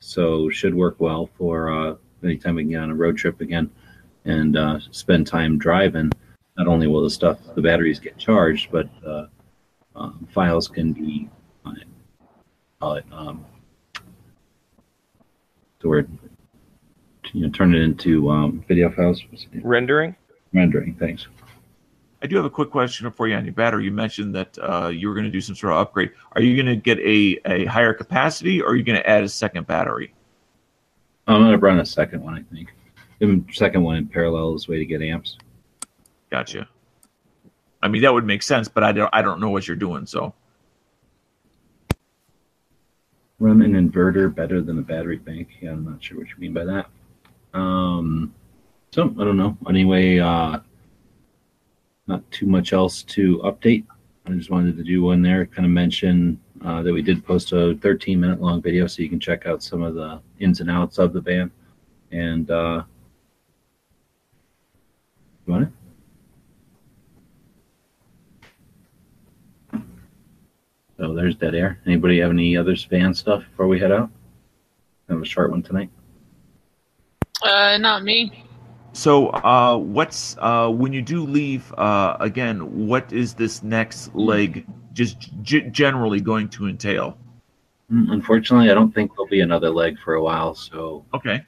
So 0.00 0.50
should 0.50 0.74
work 0.74 0.96
well 0.98 1.30
for 1.38 1.70
uh, 1.70 1.96
anytime 2.22 2.54
we 2.54 2.62
can 2.62 2.70
get 2.70 2.80
on 2.80 2.90
a 2.90 2.94
road 2.94 3.16
trip 3.16 3.40
again 3.40 3.70
and 4.24 4.56
uh, 4.56 4.80
spend 4.90 5.26
time 5.26 5.58
driving. 5.58 6.12
Not 6.56 6.66
only 6.66 6.86
will 6.86 7.02
the 7.02 7.10
stuff, 7.10 7.38
the 7.54 7.62
batteries 7.62 7.98
get 7.98 8.16
charged, 8.16 8.70
but 8.70 8.88
uh, 9.06 9.26
um, 9.94 10.26
files 10.32 10.68
can 10.68 10.92
be, 10.92 11.28
uh, 11.64 11.72
call 12.80 12.94
it, 12.94 13.04
um, 13.12 13.44
the 15.80 15.88
word, 15.88 16.10
you 17.32 17.42
know, 17.42 17.50
turn 17.50 17.74
it 17.74 17.82
into 17.82 18.30
um, 18.30 18.64
video 18.66 18.90
files. 18.90 19.22
Rendering? 19.62 20.16
Rendering, 20.54 20.94
thanks. 20.94 21.26
I 22.22 22.26
do 22.26 22.36
have 22.36 22.46
a 22.46 22.50
quick 22.50 22.70
question 22.70 23.10
for 23.10 23.28
you 23.28 23.34
on 23.34 23.44
your 23.44 23.52
battery. 23.52 23.84
You 23.84 23.92
mentioned 23.92 24.34
that 24.34 24.58
uh, 24.58 24.88
you 24.88 25.08
were 25.08 25.14
going 25.14 25.26
to 25.26 25.30
do 25.30 25.40
some 25.40 25.54
sort 25.54 25.74
of 25.74 25.78
upgrade. 25.80 26.12
Are 26.32 26.40
you 26.40 26.56
going 26.56 26.74
to 26.74 26.80
get 26.80 26.98
a, 27.00 27.38
a 27.44 27.66
higher 27.66 27.92
capacity 27.92 28.62
or 28.62 28.70
are 28.70 28.76
you 28.76 28.82
going 28.82 28.98
to 28.98 29.08
add 29.08 29.22
a 29.22 29.28
second 29.28 29.66
battery? 29.66 30.14
I'm 31.28 31.42
gonna 31.42 31.58
run 31.58 31.80
a 31.80 31.86
second 31.86 32.22
one, 32.22 32.34
I 32.34 32.54
think. 32.54 32.72
The 33.18 33.42
second 33.52 33.82
one 33.82 33.96
in 33.96 34.06
parallel 34.06 34.54
is 34.54 34.68
way 34.68 34.78
to 34.78 34.84
get 34.84 35.02
amps. 35.02 35.38
Gotcha. 36.36 36.68
I 37.82 37.88
mean, 37.88 38.02
that 38.02 38.12
would 38.12 38.26
make 38.26 38.42
sense, 38.42 38.68
but 38.68 38.84
I 38.84 38.92
don't, 38.92 39.08
I 39.10 39.22
don't 39.22 39.40
know 39.40 39.48
what 39.48 39.66
you're 39.66 39.74
doing. 39.74 40.04
So 40.04 40.34
Run 43.38 43.62
an 43.62 43.72
inverter 43.72 44.34
better 44.34 44.60
than 44.60 44.78
a 44.78 44.82
battery 44.82 45.16
bank. 45.16 45.48
Yeah, 45.62 45.70
I'm 45.70 45.86
not 45.86 46.04
sure 46.04 46.18
what 46.18 46.28
you 46.28 46.34
mean 46.38 46.52
by 46.52 46.64
that. 46.64 46.90
Um, 47.54 48.34
so 48.90 49.14
I 49.18 49.24
don't 49.24 49.38
know. 49.38 49.56
Anyway, 49.66 50.18
uh, 50.18 50.58
not 52.06 52.30
too 52.30 52.44
much 52.44 52.74
else 52.74 53.02
to 53.04 53.38
update. 53.38 53.86
I 54.26 54.32
just 54.32 54.50
wanted 54.50 54.76
to 54.76 54.84
do 54.84 55.00
one 55.00 55.22
there. 55.22 55.46
Kind 55.46 55.64
of 55.64 55.72
mention 55.72 56.38
uh, 56.66 56.82
that 56.82 56.92
we 56.92 57.00
did 57.00 57.24
post 57.24 57.52
a 57.52 57.78
13 57.80 58.20
minute 58.20 58.42
long 58.42 58.60
video, 58.60 58.86
so 58.86 59.00
you 59.00 59.08
can 59.08 59.20
check 59.20 59.46
out 59.46 59.62
some 59.62 59.82
of 59.82 59.94
the 59.94 60.20
ins 60.38 60.60
and 60.60 60.70
outs 60.70 60.98
of 60.98 61.14
the 61.14 61.22
band. 61.22 61.50
And 62.10 62.50
uh, 62.50 62.82
you 65.46 65.52
want 65.54 65.64
it? 65.64 65.75
There's 71.16 71.34
dead 71.34 71.54
air. 71.54 71.80
Anybody 71.86 72.20
have 72.20 72.30
any 72.30 72.56
other 72.56 72.76
van 72.88 73.14
stuff 73.14 73.42
before 73.50 73.66
we 73.66 73.80
head 73.80 73.92
out? 73.92 74.10
Have 75.08 75.20
a 75.20 75.24
short 75.24 75.50
one 75.50 75.62
tonight. 75.62 75.90
Uh, 77.42 77.78
not 77.78 78.02
me. 78.02 78.44
So, 78.92 79.28
uh, 79.28 79.76
what's 79.76 80.36
uh, 80.38 80.70
when 80.70 80.92
you 80.92 81.02
do 81.02 81.24
leave 81.24 81.72
uh, 81.74 82.16
again? 82.20 82.86
What 82.86 83.12
is 83.12 83.34
this 83.34 83.62
next 83.62 84.14
leg 84.14 84.66
just 84.94 85.30
g- 85.42 85.68
generally 85.70 86.20
going 86.20 86.48
to 86.50 86.66
entail? 86.66 87.18
Mm, 87.92 88.10
Unfortunately, 88.10 88.70
I 88.70 88.74
don't 88.74 88.94
think 88.94 89.12
there'll 89.12 89.28
be 89.28 89.42
another 89.42 89.70
leg 89.70 89.98
for 89.98 90.14
a 90.14 90.22
while. 90.22 90.54
So 90.54 91.04
Okay. 91.12 91.44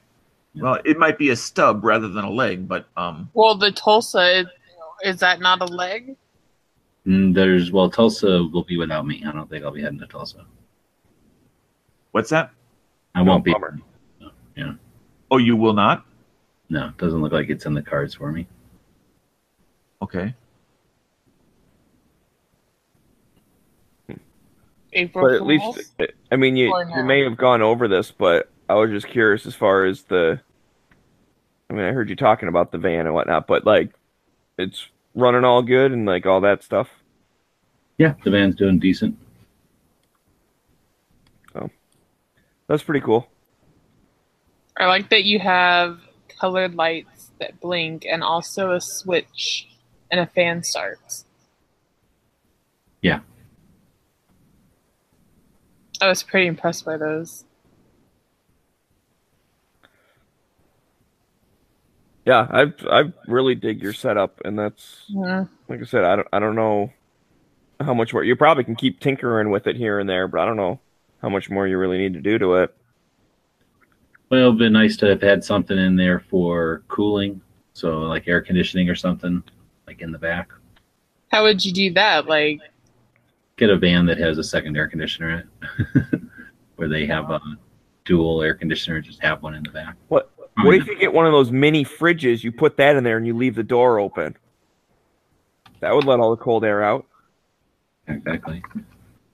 Well, 0.54 0.78
it 0.84 0.98
might 0.98 1.18
be 1.18 1.30
a 1.30 1.36
stub 1.36 1.84
rather 1.84 2.08
than 2.08 2.24
a 2.24 2.30
leg, 2.30 2.68
but 2.68 2.86
um, 2.96 3.30
Well, 3.32 3.54
the 3.56 3.70
Tulsa 3.70 4.40
is, 4.40 4.46
is 5.04 5.20
that 5.20 5.40
not 5.40 5.60
a 5.62 5.66
leg? 5.66 6.16
Mm, 7.08 7.34
there's 7.34 7.72
well, 7.72 7.90
Tulsa 7.90 8.44
will 8.52 8.64
be 8.64 8.76
without 8.76 9.06
me. 9.06 9.24
I 9.26 9.32
don't 9.32 9.48
think 9.48 9.64
I'll 9.64 9.72
be 9.72 9.82
heading 9.82 9.98
to 10.00 10.06
Tulsa. 10.06 10.44
what's 12.12 12.30
that? 12.30 12.52
I 13.14 13.22
won't 13.22 13.44
be. 13.44 13.52
bummer. 13.52 13.78
Oh, 15.30 15.36
you 15.36 15.56
will 15.56 15.74
not. 15.74 16.06
No, 16.70 16.88
it 16.88 16.96
doesn't 16.96 17.20
look 17.20 17.32
like 17.32 17.50
it's 17.50 17.66
in 17.66 17.74
the 17.74 17.82
cards 17.82 18.14
for 18.14 18.32
me. 18.32 18.46
Okay. 20.00 20.34
April 24.94 25.26
But 25.26 25.34
at 25.34 25.38
Fools? 25.40 25.76
least, 25.76 25.92
I 26.32 26.36
mean, 26.36 26.56
you, 26.56 26.74
you 26.96 27.04
may 27.04 27.22
have 27.22 27.36
gone 27.36 27.60
over 27.60 27.88
this, 27.88 28.10
but 28.10 28.50
I 28.68 28.74
was 28.74 28.90
just 28.90 29.06
curious 29.08 29.44
as 29.46 29.54
far 29.54 29.84
as 29.84 30.02
the. 30.04 30.40
I 31.70 31.74
mean, 31.74 31.84
I 31.84 31.92
heard 31.92 32.08
you 32.08 32.16
talking 32.16 32.48
about 32.48 32.72
the 32.72 32.78
van 32.78 33.04
and 33.06 33.14
whatnot, 33.14 33.46
but 33.46 33.66
like, 33.66 33.90
it's 34.56 34.88
running 35.14 35.44
all 35.44 35.60
good 35.60 35.92
and 35.92 36.06
like 36.06 36.24
all 36.24 36.40
that 36.40 36.62
stuff. 36.62 36.88
Yeah, 37.98 38.14
the 38.24 38.30
van's 38.30 38.54
doing 38.54 38.78
decent. 38.78 39.18
Oh, 41.54 41.68
that's 42.68 42.82
pretty 42.84 43.04
cool. 43.04 43.28
I 44.76 44.86
like 44.86 45.10
that 45.10 45.24
you 45.24 45.40
have 45.40 46.00
colored 46.40 46.76
lights 46.76 47.32
that 47.40 47.60
blink 47.60 48.06
and 48.08 48.22
also 48.22 48.70
a 48.72 48.80
switch 48.80 49.68
and 50.10 50.20
a 50.20 50.26
fan 50.26 50.62
starts. 50.62 51.24
Yeah. 53.02 53.20
I 56.00 56.06
was 56.08 56.22
pretty 56.22 56.46
impressed 56.46 56.84
by 56.84 56.96
those. 56.96 57.44
Yeah, 62.24 62.46
I 62.50 62.72
I 62.90 63.12
really 63.26 63.54
dig 63.54 63.82
your 63.82 63.94
setup, 63.94 64.40
and 64.44 64.58
that's 64.58 65.04
Yeah. 65.08 65.46
like 65.68 65.80
I 65.80 65.84
said, 65.84 66.04
I 66.04 66.14
don't 66.16 66.28
I 66.32 66.38
don't 66.38 66.54
know 66.54 66.92
how 67.80 67.94
much 67.94 68.12
more 68.12 68.24
you 68.24 68.36
probably 68.36 68.64
can 68.64 68.76
keep 68.76 69.00
tinkering 69.00 69.50
with 69.50 69.66
it 69.66 69.76
here 69.76 69.98
and 69.98 70.08
there, 70.08 70.28
but 70.28 70.40
I 70.40 70.44
don't 70.44 70.56
know 70.56 70.80
how 71.22 71.28
much 71.28 71.50
more 71.50 71.66
you 71.66 71.78
really 71.78 71.98
need 71.98 72.14
to 72.14 72.20
do 72.20 72.38
to 72.38 72.54
it. 72.54 72.74
Well, 74.30 74.48
it'd 74.48 74.58
been 74.58 74.72
nice 74.72 74.96
to 74.98 75.06
have 75.06 75.22
had 75.22 75.42
something 75.42 75.78
in 75.78 75.96
there 75.96 76.20
for 76.20 76.82
cooling, 76.88 77.40
so 77.72 78.00
like 78.00 78.28
air 78.28 78.40
conditioning 78.40 78.88
or 78.88 78.94
something, 78.94 79.42
like 79.86 80.02
in 80.02 80.12
the 80.12 80.18
back. 80.18 80.50
How 81.30 81.44
would 81.44 81.64
you 81.64 81.72
do 81.72 81.92
that? 81.94 82.26
Like, 82.26 82.60
Get 83.56 83.70
a 83.70 83.76
van 83.76 84.06
that 84.06 84.18
has 84.18 84.38
a 84.38 84.44
second 84.44 84.76
air 84.76 84.86
conditioner 84.86 85.30
in 85.30 85.92
it, 86.12 86.20
where 86.76 86.88
they 86.88 87.06
have 87.06 87.30
a 87.30 87.40
dual 88.04 88.42
air 88.42 88.54
conditioner. 88.54 89.00
Just 89.00 89.20
have 89.20 89.42
one 89.42 89.54
in 89.54 89.64
the 89.64 89.70
back. 89.70 89.96
What 90.08 90.30
what 90.62 90.74
if 90.74 90.86
you 90.86 90.96
get 90.96 91.12
one 91.12 91.26
of 91.26 91.32
those 91.32 91.50
mini 91.50 91.84
fridges, 91.84 92.44
you 92.44 92.52
put 92.52 92.76
that 92.76 92.96
in 92.96 93.04
there 93.04 93.16
and 93.16 93.26
you 93.26 93.36
leave 93.36 93.54
the 93.54 93.64
door 93.64 93.98
open? 93.98 94.36
That 95.80 95.94
would 95.94 96.04
let 96.04 96.20
all 96.20 96.30
the 96.30 96.42
cold 96.42 96.64
air 96.64 96.82
out. 96.82 97.06
Exactly. 98.08 98.62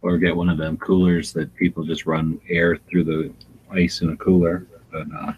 Or 0.03 0.19
get 0.19 0.37
one 0.37 0.49
of 0.49 0.59
them 0.59 0.77
coolers 0.77 1.33
that 1.33 1.55
people 1.55 1.85
just 1.85 2.07
run 2.07 2.41
air 2.49 2.77
through 2.77 3.05
the 3.05 3.33
ice 3.71 4.03
in 4.03 4.11
a 4.11 4.17
cooler. 4.17 4.67
But 4.93 5.07
uh, 5.15 5.33
I 5.33 5.37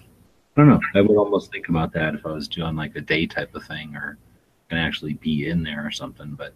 don't 0.56 0.68
know. 0.68 0.80
I 0.94 1.02
would 1.02 1.16
almost 1.16 1.52
think 1.52 1.68
about 1.68 1.92
that 1.92 2.14
if 2.14 2.26
I 2.26 2.32
was 2.32 2.48
doing 2.48 2.74
like 2.76 2.96
a 2.96 3.00
day 3.00 3.26
type 3.26 3.54
of 3.54 3.64
thing 3.64 3.94
or 3.94 4.18
can 4.68 4.78
actually 4.78 5.14
be 5.14 5.48
in 5.48 5.62
there 5.62 5.86
or 5.86 5.90
something. 5.90 6.34
But 6.34 6.54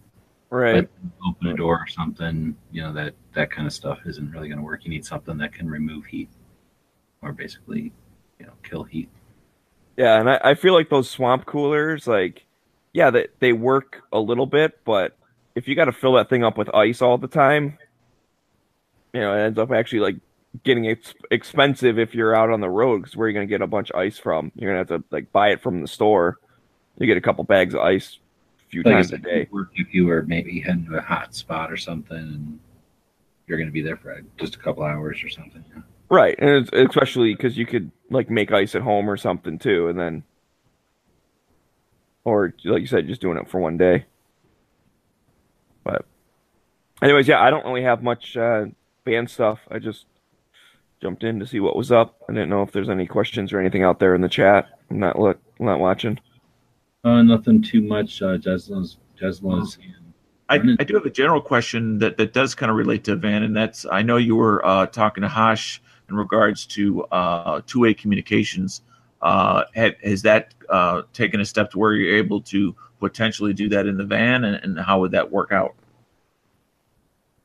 Right. 0.51 0.88
but 1.09 1.14
open 1.29 1.47
a 1.47 1.55
door 1.55 1.77
or 1.77 1.87
something, 1.87 2.57
you 2.73 2.83
know, 2.83 2.93
that 2.93 3.14
that 3.35 3.53
kind 3.53 3.69
of 3.69 3.73
stuff 3.73 4.01
isn't 4.05 4.33
really 4.33 4.49
going 4.49 4.59
to 4.59 4.64
work. 4.64 4.85
You 4.85 4.90
need 4.90 5.07
something 5.07 5.38
that 5.38 5.53
can 5.53 5.71
remove 5.71 6.05
heat 6.07 6.29
or 7.23 7.33
basically, 7.33 7.93
you 8.40 8.47
know, 8.47 8.53
kill 8.64 8.83
heat. 8.83 9.09
Yeah, 9.97 10.19
and 10.19 10.29
I, 10.29 10.40
I 10.43 10.55
feel 10.55 10.75
like 10.75 10.88
those 10.88 11.09
swamp 11.09 11.47
coolers, 11.47 12.09
like, 12.09 12.47
yeah, 12.93 13.11
they 13.11 13.29
they 13.38 13.53
work 13.53 14.03
a 14.12 14.19
little 14.19 14.47
bit, 14.47 14.85
but 14.85 15.16
if 15.55 15.69
you 15.69 15.75
got 15.75 15.87
to 15.87 15.93
fill 15.93 16.15
that 16.15 16.29
thing 16.29 16.45
up 16.45 16.57
with 16.57 16.73
ice 16.75 17.03
all 17.03 17.19
the 17.19 17.29
time, 17.29 17.79
you 19.13 19.21
know, 19.21 19.35
it 19.35 19.41
ends 19.41 19.59
up 19.59 19.71
actually 19.73 20.01
like 20.01 20.17
getting 20.65 20.89
ex- 20.89 21.15
expensive 21.31 21.99
if 21.99 22.15
you're 22.15 22.35
out 22.35 22.51
on 22.51 22.61
the 22.61 22.71
road. 22.71 22.99
Because 23.03 23.17
where 23.17 23.27
are 23.27 23.29
you 23.29 23.35
gonna 23.35 23.47
get 23.47 23.63
a 23.63 23.67
bunch 23.67 23.91
of 23.91 23.97
ice 23.99 24.19
from? 24.19 24.53
You're 24.55 24.71
gonna 24.71 24.79
have 24.79 25.03
to 25.03 25.05
like 25.11 25.33
buy 25.33 25.51
it 25.51 25.61
from 25.61 25.81
the 25.83 25.89
store. 25.89 26.39
You 26.99 27.07
get 27.07 27.17
a 27.17 27.21
couple 27.21 27.45
bags 27.45 27.75
of 27.75 27.81
ice 27.81 28.19
a 28.67 28.71
few 28.71 28.83
Like 28.83 28.95
times 28.95 29.13
a 29.13 29.19
day. 29.19 29.43
it 29.43 29.53
would 29.53 29.61
work 29.63 29.71
if 29.75 29.95
you 29.95 30.07
were 30.07 30.23
maybe 30.23 30.61
heading 30.61 30.87
to 30.87 30.97
a 30.99 31.01
hot 31.01 31.35
spot 31.35 31.73
or 31.73 31.77
something 31.77 32.17
and 32.17 32.59
you're 33.47 33.59
going 33.59 33.69
to 33.69 33.73
be 33.73 33.83
there 33.83 33.97
for 33.97 34.23
just 34.39 34.55
a 34.55 34.59
couple 34.59 34.85
hours 34.85 35.25
or 35.25 35.29
something. 35.29 35.65
Yeah. 35.75 35.83
Right, 36.09 36.37
and 36.39 36.51
it's, 36.51 36.71
especially 36.73 37.35
because 37.35 37.57
you 37.57 37.67
could 37.67 37.91
like 38.11 38.29
make 38.31 38.53
ice 38.53 38.75
at 38.75 38.83
home 38.83 39.09
or 39.09 39.17
something 39.17 39.59
too, 39.59 39.89
and 39.89 39.99
then, 39.99 40.23
or 42.25 42.53
like 42.65 42.81
you 42.81 42.87
said, 42.87 43.07
just 43.07 43.21
doing 43.21 43.39
it 43.39 43.49
for 43.49 43.59
one 43.61 43.77
day. 43.77 44.05
But, 45.85 46.05
anyways, 47.03 47.29
yeah, 47.29 47.40
I 47.40 47.51
don't 47.51 47.64
really 47.64 47.83
have 47.83 48.03
much 48.03 48.37
uh, 48.37 48.66
band 49.05 49.31
stuff. 49.31 49.61
I 49.71 49.79
just 49.79 50.07
jumped 51.01 51.25
in 51.25 51.40
to 51.40 51.47
see 51.47 51.61
what 51.61 51.77
was 51.77 51.90
up. 51.90 52.16
I 52.29 52.33
didn't 52.33 52.51
know 52.51 52.62
if 52.62 52.73
there's 52.73 52.90
any 52.90 53.07
questions 53.07 53.53
or 53.53 53.61
anything 53.61 53.83
out 53.83 53.99
there 53.99 54.14
in 54.14 54.21
the 54.21 54.29
chat. 54.29 54.69
I'm 54.90 54.99
not 54.99 55.19
look, 55.19 55.38
I'm 55.59 55.66
not 55.66 55.81
watching. 55.81 56.19
Uh, 57.05 57.23
nothing 57.23 57.62
too 57.62 57.81
much. 57.81 58.21
Uh, 58.21 58.37
Jesla's, 58.37 58.99
Jesla's 59.19 59.79
I, 60.51 60.57
I 60.57 60.85
do 60.85 60.95
have 60.95 61.07
a 61.07 61.11
general 61.11 61.40
question 61.40 61.99
that, 62.01 62.16
that 62.16 62.33
does 62.33 62.57
kind 62.57 62.71
of 62.71 62.77
relate 62.77 63.05
to 63.05 63.14
Van, 63.14 63.45
and 63.45 63.57
that's 63.57 63.87
I 63.90 64.03
know 64.03 64.16
you 64.16 64.35
were 64.35 64.66
uh, 64.66 64.87
talking 64.87 65.23
to 65.23 65.29
Hash 65.29 65.81
in 66.09 66.16
regards 66.16 66.66
to 66.66 67.05
uh, 67.05 67.61
two-way 67.66 67.95
communications. 67.95 68.83
Uh, 69.23 69.64
had, 69.75 69.97
has 70.03 70.23
that 70.23 70.55
uh, 70.69 71.03
taken 71.12 71.40
a 71.40 71.45
step 71.45 71.71
to 71.71 71.79
where 71.79 71.93
you're 71.93 72.16
able 72.16 72.40
to 72.40 72.75
potentially 73.01 73.53
do 73.53 73.69
that 73.71 73.87
in 73.87 73.97
the 73.97 74.05
van, 74.05 74.45
and, 74.45 74.63
and 74.63 74.79
how 74.79 75.01
would 75.01 75.11
that 75.13 75.31
work 75.31 75.53
out? 75.53 75.75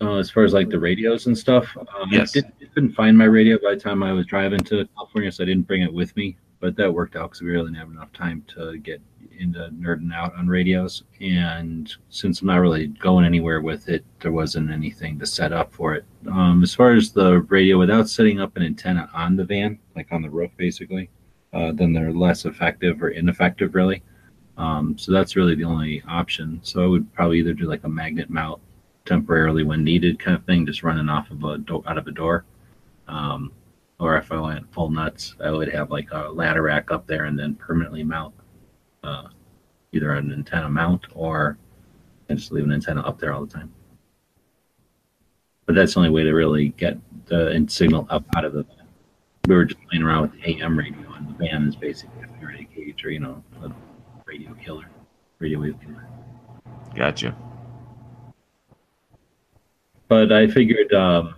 Uh, 0.02 0.18
as 0.18 0.30
far 0.30 0.44
as 0.44 0.54
like 0.54 0.70
the 0.70 0.80
radios 0.80 1.26
and 1.26 1.38
stuff, 1.38 1.76
um, 1.78 2.10
Yes. 2.12 2.36
I 2.36 2.42
did, 2.42 2.74
couldn't 2.74 2.92
find 2.92 3.18
my 3.18 3.26
radio 3.26 3.58
by 3.64 3.76
the 3.76 3.80
time 3.80 4.04
I 4.04 4.12
was 4.12 4.26
driving 4.26 4.60
to 4.60 4.86
California, 4.96 5.32
so 5.32 5.44
I 5.44 5.48
didn't 5.48 5.68
bring 5.68 5.82
it 5.84 5.94
with 5.94 6.16
me. 6.18 6.38
But 6.60 6.76
that 6.78 6.94
worked 6.94 7.16
out 7.16 7.30
because 7.30 7.42
we 7.42 7.52
really 7.52 7.68
didn't 7.68 7.78
have 7.80 7.92
enough 7.92 8.12
time 8.12 8.44
to 8.56 8.78
get 8.78 9.02
into 9.38 9.70
nerding 9.80 10.14
out 10.14 10.34
on 10.36 10.48
radios. 10.48 11.04
And 11.22 11.92
since 12.10 12.42
I'm 12.42 12.48
not 12.48 12.58
really 12.58 12.88
going 12.88 13.26
anywhere 13.26 13.62
with 13.62 13.88
it, 13.90 14.04
there 14.22 14.32
wasn't 14.32 14.72
anything 14.72 15.20
to 15.20 15.26
set 15.26 15.52
up 15.54 15.74
for 15.74 15.94
it. 15.96 16.06
Um, 16.28 16.64
as 16.64 16.74
far 16.74 16.92
as 16.94 17.12
the 17.12 17.40
radio, 17.42 17.78
without 17.78 18.10
setting 18.10 18.40
up 18.40 18.56
an 18.58 18.64
antenna 18.64 19.10
on 19.14 19.36
the 19.36 19.44
van, 19.44 19.80
like 19.96 20.08
on 20.12 20.22
the 20.22 20.30
roof, 20.30 20.52
basically, 20.58 21.10
uh, 21.54 21.72
then 21.74 21.94
they're 21.94 22.12
less 22.12 22.46
effective 22.46 23.02
or 23.02 23.10
ineffective, 23.10 23.76
really. 23.76 24.02
Um, 24.58 24.98
so 24.98 25.12
that's 25.12 25.36
really 25.36 25.56
the 25.56 25.66
only 25.66 26.02
option. 26.08 26.60
So 26.64 26.84
I 26.84 26.88
would 26.88 27.14
probably 27.14 27.40
either 27.40 27.54
do 27.54 27.66
like 27.66 27.84
a 27.84 27.90
magnet 27.90 28.30
mount 28.30 28.62
temporarily 29.06 29.64
when 29.64 29.84
needed 29.84 30.20
kind 30.20 30.36
of 30.36 30.46
thing, 30.46 30.66
just 30.66 30.84
running 30.84 31.10
off 31.10 31.30
of 31.32 31.44
a 31.44 31.58
do- 31.58 31.84
out 31.88 31.98
of 31.98 32.08
a 32.08 32.12
door. 32.12 32.46
Um, 33.08 33.52
or 34.00 34.18
if 34.18 34.32
I 34.32 34.40
went 34.40 34.74
full 34.74 34.90
nuts, 34.90 35.36
I 35.44 35.52
would 35.52 35.72
have 35.72 35.92
like 35.92 36.10
a 36.12 36.30
ladder 36.30 36.62
rack 36.62 36.92
up 36.92 37.08
there 37.08 37.26
and 37.26 37.38
then 37.38 37.56
permanently 37.56 38.04
mount 38.04 38.34
uh, 39.04 39.28
either 39.94 40.12
an 40.14 40.32
antenna 40.34 40.70
mount 40.70 41.06
or 41.14 41.58
just 42.30 42.52
leave 42.52 42.64
an 42.66 42.74
antenna 42.74 43.02
up 43.02 43.20
there 43.20 43.34
all 43.34 43.46
the 43.46 43.54
time. 43.54 43.72
But 45.66 45.76
that's 45.76 45.94
the 45.94 46.00
only 46.00 46.12
way 46.12 46.24
to 46.24 46.32
really 46.32 46.70
get 46.70 46.98
the 47.28 47.66
signal 47.70 48.08
up 48.10 48.26
out 48.36 48.46
of 48.46 48.54
the 48.54 48.64
van. 48.64 48.88
We 49.48 49.56
were 49.56 49.66
just 49.66 49.82
playing 49.88 50.04
around 50.04 50.24
with 50.24 50.32
the 50.34 50.50
AM 50.50 50.78
radio, 50.78 51.14
and 51.14 51.30
the 51.30 51.34
van 51.34 51.68
is 51.68 51.76
basically 51.76 52.24
a 52.24 52.40
Faraday 52.40 52.68
cage 52.76 53.04
or 53.06 53.12
you 53.12 53.20
know 53.20 53.44
radio 54.36 54.54
killer, 54.56 54.86
radio 55.40 55.60
wave 55.62 55.76
killer. 55.82 56.08
Gotcha. 56.96 57.36
but 60.08 60.32
I 60.32 60.48
figured 60.48 60.94
um, 60.94 61.36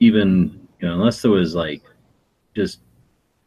even 0.00 0.68
you 0.80 0.88
know 0.88 0.94
unless 0.94 1.22
there 1.22 1.30
was 1.30 1.54
like 1.54 1.82
just 2.54 2.80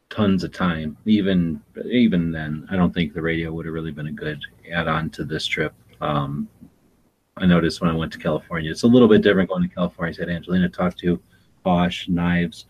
tons 0.10 0.44
of 0.44 0.52
time, 0.52 0.98
even 1.06 1.62
even 1.92 2.32
then, 2.32 2.68
I 2.72 2.76
don't 2.76 2.94
think 2.94 3.13
the 3.13 3.22
radio 3.22 3.52
would 3.52 3.65
have 3.65 3.74
really 3.74 3.92
been 3.92 4.08
a 4.08 4.12
good 4.12 4.39
add-on 4.72 5.10
to 5.12 5.24
this 5.24 5.46
trip. 5.46 5.74
Um, 6.02 6.48
I 7.38 7.46
noticed 7.46 7.82
when 7.82 7.89
I 7.89 7.96
went 7.96 8.12
to 8.13 8.20
California, 8.20 8.72
it's 8.72 8.84
a 8.84 8.88
little 8.88 9.08
bit 9.08 9.22
different 9.22 9.50
going 9.50 9.68
to 9.68 9.76
California. 9.76 10.15
I 10.18 10.22
had 10.22 10.30
Angelina 10.30 10.70
talk 10.70 10.96
to, 10.98 11.20
Bosch, 11.63 12.08
Knives, 12.08 12.65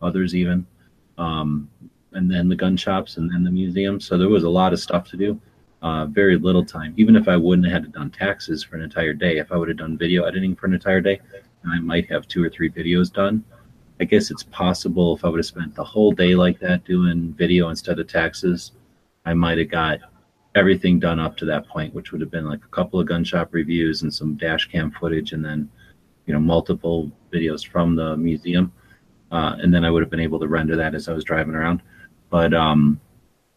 others 0.00 0.34
even, 0.34 0.66
um, 1.18 1.70
and 2.14 2.30
then 2.30 2.48
the 2.48 2.56
gun 2.56 2.76
shops, 2.76 3.16
and 3.16 3.30
then 3.30 3.44
the 3.44 3.50
museum. 3.50 4.00
So 4.00 4.16
there 4.16 4.28
was 4.28 4.44
a 4.44 4.50
lot 4.50 4.72
of 4.72 4.80
stuff 4.80 5.08
to 5.10 5.16
do. 5.16 5.40
Uh, 5.82 6.06
very 6.06 6.38
little 6.38 6.64
time. 6.64 6.94
Even 6.96 7.16
if 7.16 7.26
I 7.26 7.36
wouldn't 7.36 7.66
have 7.66 7.82
had 7.82 7.92
to 7.92 7.98
done 7.98 8.10
taxes 8.10 8.62
for 8.62 8.76
an 8.76 8.82
entire 8.82 9.12
day, 9.12 9.38
if 9.38 9.50
I 9.50 9.56
would 9.56 9.68
have 9.68 9.78
done 9.78 9.98
video 9.98 10.22
editing 10.24 10.54
for 10.54 10.66
an 10.66 10.74
entire 10.74 11.00
day, 11.00 11.20
I 11.68 11.80
might 11.80 12.08
have 12.08 12.28
two 12.28 12.44
or 12.44 12.48
three 12.48 12.70
videos 12.70 13.12
done. 13.12 13.44
I 14.00 14.04
guess 14.04 14.30
it's 14.30 14.44
possible 14.44 15.16
if 15.16 15.24
I 15.24 15.28
would 15.28 15.38
have 15.38 15.46
spent 15.46 15.74
the 15.74 15.84
whole 15.84 16.12
day 16.12 16.34
like 16.34 16.58
that 16.60 16.84
doing 16.84 17.34
video 17.36 17.68
instead 17.68 17.98
of 17.98 18.06
taxes, 18.06 18.72
I 19.24 19.34
might 19.34 19.58
have 19.58 19.70
got 19.70 20.00
everything 20.54 20.98
done 20.98 21.18
up 21.18 21.36
to 21.38 21.44
that 21.46 21.66
point, 21.68 21.94
which 21.94 22.12
would 22.12 22.20
have 22.20 22.30
been 22.30 22.46
like 22.46 22.64
a 22.64 22.68
couple 22.68 23.00
of 23.00 23.06
gun 23.06 23.24
shop 23.24 23.48
reviews 23.52 24.02
and 24.02 24.12
some 24.12 24.34
dash 24.36 24.66
cam 24.66 24.90
footage, 24.90 25.32
and 25.32 25.44
then 25.44 25.68
you 26.26 26.34
know 26.34 26.40
multiple 26.40 27.10
videos 27.32 27.66
from 27.66 27.94
the 27.94 28.16
museum, 28.16 28.72
uh, 29.30 29.56
and 29.60 29.72
then 29.72 29.84
I 29.84 29.90
would 29.90 30.02
have 30.02 30.10
been 30.10 30.20
able 30.20 30.40
to 30.40 30.48
render 30.48 30.76
that 30.76 30.94
as 30.94 31.08
I 31.08 31.12
was 31.12 31.24
driving 31.24 31.54
around. 31.54 31.82
But 32.32 32.54
um, 32.54 32.98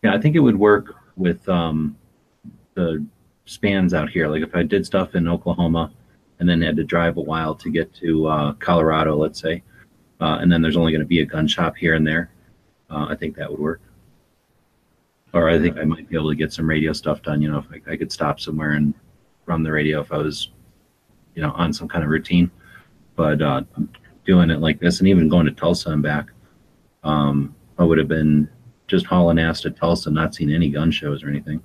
yeah, 0.03 0.13
I 0.13 0.19
think 0.19 0.35
it 0.35 0.41
would 0.41 0.59
work 0.59 0.95
with 1.15 1.47
um, 1.47 1.95
the 2.73 3.03
spans 3.45 3.93
out 3.93 4.09
here. 4.09 4.27
Like 4.27 4.43
if 4.43 4.53
I 4.53 4.63
did 4.63 4.85
stuff 4.85 5.15
in 5.15 5.29
Oklahoma 5.29 5.93
and 6.39 6.49
then 6.49 6.61
had 6.61 6.75
to 6.75 6.83
drive 6.83 7.15
a 7.15 7.21
while 7.21 7.55
to 7.55 7.69
get 7.69 7.93
to 7.95 8.27
uh, 8.27 8.53
Colorado, 8.55 9.15
let's 9.15 9.39
say, 9.39 9.63
uh, 10.19 10.39
and 10.41 10.51
then 10.51 10.61
there's 10.61 10.75
only 10.75 10.91
going 10.91 10.99
to 10.99 11.07
be 11.07 11.21
a 11.21 11.25
gun 11.25 11.47
shop 11.47 11.77
here 11.77 11.93
and 11.93 12.05
there, 12.05 12.29
uh, 12.89 13.05
I 13.09 13.15
think 13.15 13.37
that 13.37 13.49
would 13.49 13.61
work. 13.61 13.79
Or 15.31 15.49
I 15.49 15.57
think 15.57 15.77
I 15.77 15.85
might 15.85 16.09
be 16.09 16.17
able 16.17 16.29
to 16.29 16.35
get 16.35 16.51
some 16.51 16.69
radio 16.69 16.91
stuff 16.91 17.21
done. 17.21 17.41
You 17.41 17.51
know, 17.51 17.59
if 17.59 17.65
I, 17.87 17.93
I 17.93 17.95
could 17.95 18.11
stop 18.11 18.41
somewhere 18.41 18.71
and 18.71 18.93
run 19.45 19.63
the 19.63 19.71
radio 19.71 20.01
if 20.01 20.11
I 20.11 20.17
was, 20.17 20.49
you 21.33 21.41
know, 21.41 21.51
on 21.51 21.71
some 21.71 21.87
kind 21.87 22.03
of 22.03 22.09
routine. 22.09 22.51
But 23.15 23.41
uh, 23.41 23.63
doing 24.25 24.49
it 24.49 24.59
like 24.59 24.81
this, 24.81 24.99
and 24.99 25.07
even 25.07 25.29
going 25.29 25.45
to 25.45 25.53
Tulsa 25.53 25.91
and 25.91 26.03
back, 26.03 26.27
um, 27.05 27.55
I 27.77 27.83
would 27.85 27.97
have 27.97 28.09
been 28.09 28.49
just 28.87 29.05
hauling 29.05 29.39
ass 29.39 29.61
to 29.61 29.71
Tulsa, 29.71 30.11
not 30.11 30.35
seen 30.35 30.53
any 30.53 30.69
gun 30.69 30.91
shows 30.91 31.23
or 31.23 31.29
anything. 31.29 31.61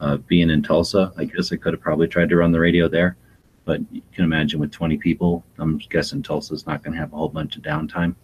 Uh, 0.00 0.16
being 0.16 0.50
in 0.50 0.62
Tulsa, 0.62 1.12
I 1.16 1.24
guess 1.24 1.52
I 1.52 1.56
could 1.56 1.74
have 1.74 1.82
probably 1.82 2.08
tried 2.08 2.28
to 2.30 2.36
run 2.36 2.52
the 2.52 2.60
radio 2.60 2.88
there, 2.88 3.16
but 3.64 3.80
you 3.92 4.02
can 4.12 4.24
imagine 4.24 4.58
with 4.58 4.72
20 4.72 4.96
people, 4.98 5.44
I'm 5.58 5.78
guessing 5.78 6.22
Tulsa's 6.22 6.66
not 6.66 6.82
going 6.82 6.94
to 6.94 6.98
have 6.98 7.12
a 7.12 7.16
whole 7.16 7.28
bunch 7.28 7.56
of 7.56 7.62
downtime. 7.62 8.16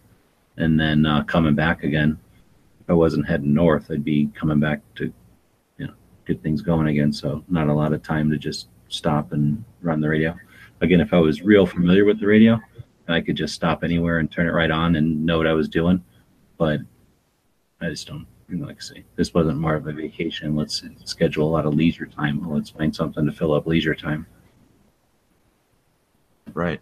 And 0.57 0.79
then 0.79 1.07
uh, 1.07 1.23
coming 1.25 1.55
back 1.55 1.85
again, 1.85 2.19
if 2.81 2.91
I 2.91 2.95
wasn't 2.95 3.29
heading 3.29 3.55
north, 3.55 3.91
I'd 3.91 4.05
be 4.05 4.29
coming 4.35 4.59
back 4.59 4.81
to, 4.97 5.13
you 5.79 5.87
know, 5.87 5.95
get 6.27 6.43
things 6.43 6.63
going 6.63 6.89
again. 6.89 7.13
So 7.13 7.45
not 7.49 7.69
a 7.69 7.75
lot 7.75 7.93
of 7.93 8.03
time 8.03 8.29
to 8.31 8.39
just 8.39 8.69
stop 8.89 9.33
and 9.33 9.65
run 9.83 10.01
the 10.01 10.09
radio. 10.09 10.35
again, 10.81 11.01
if 11.01 11.13
I 11.13 11.19
was 11.19 11.43
real 11.43 11.67
familiar 11.67 12.05
with 12.05 12.19
the 12.19 12.27
radio, 12.27 12.61
I 13.07 13.21
could 13.21 13.37
just 13.37 13.55
stop 13.55 13.85
anywhere 13.85 14.19
and 14.19 14.31
turn 14.31 14.47
it 14.47 14.53
right 14.53 14.71
on 14.71 14.97
and 14.97 15.25
know 15.25 15.39
what 15.39 15.47
I 15.47 15.53
was 15.53 15.69
doing. 15.69 16.05
But 16.57 16.81
I 17.81 17.89
just 17.89 18.07
don't. 18.09 18.27
Know, 18.49 18.67
like 18.67 18.79
I 18.79 18.81
say, 18.81 19.05
this 19.17 19.35
wasn't 19.35 19.59
more 19.59 19.75
of 19.75 19.87
a 19.87 19.93
vacation. 19.93 20.57
Let's 20.57 20.83
schedule 21.05 21.47
a 21.47 21.51
lot 21.51 21.67
of 21.67 21.75
leisure 21.75 22.07
time. 22.07 22.49
Let's 22.49 22.71
find 22.71 22.95
something 22.95 23.27
to 23.27 23.33
fill 23.33 23.53
up 23.53 23.67
leisure 23.67 23.95
time. 23.95 24.27
Right. 26.55 26.81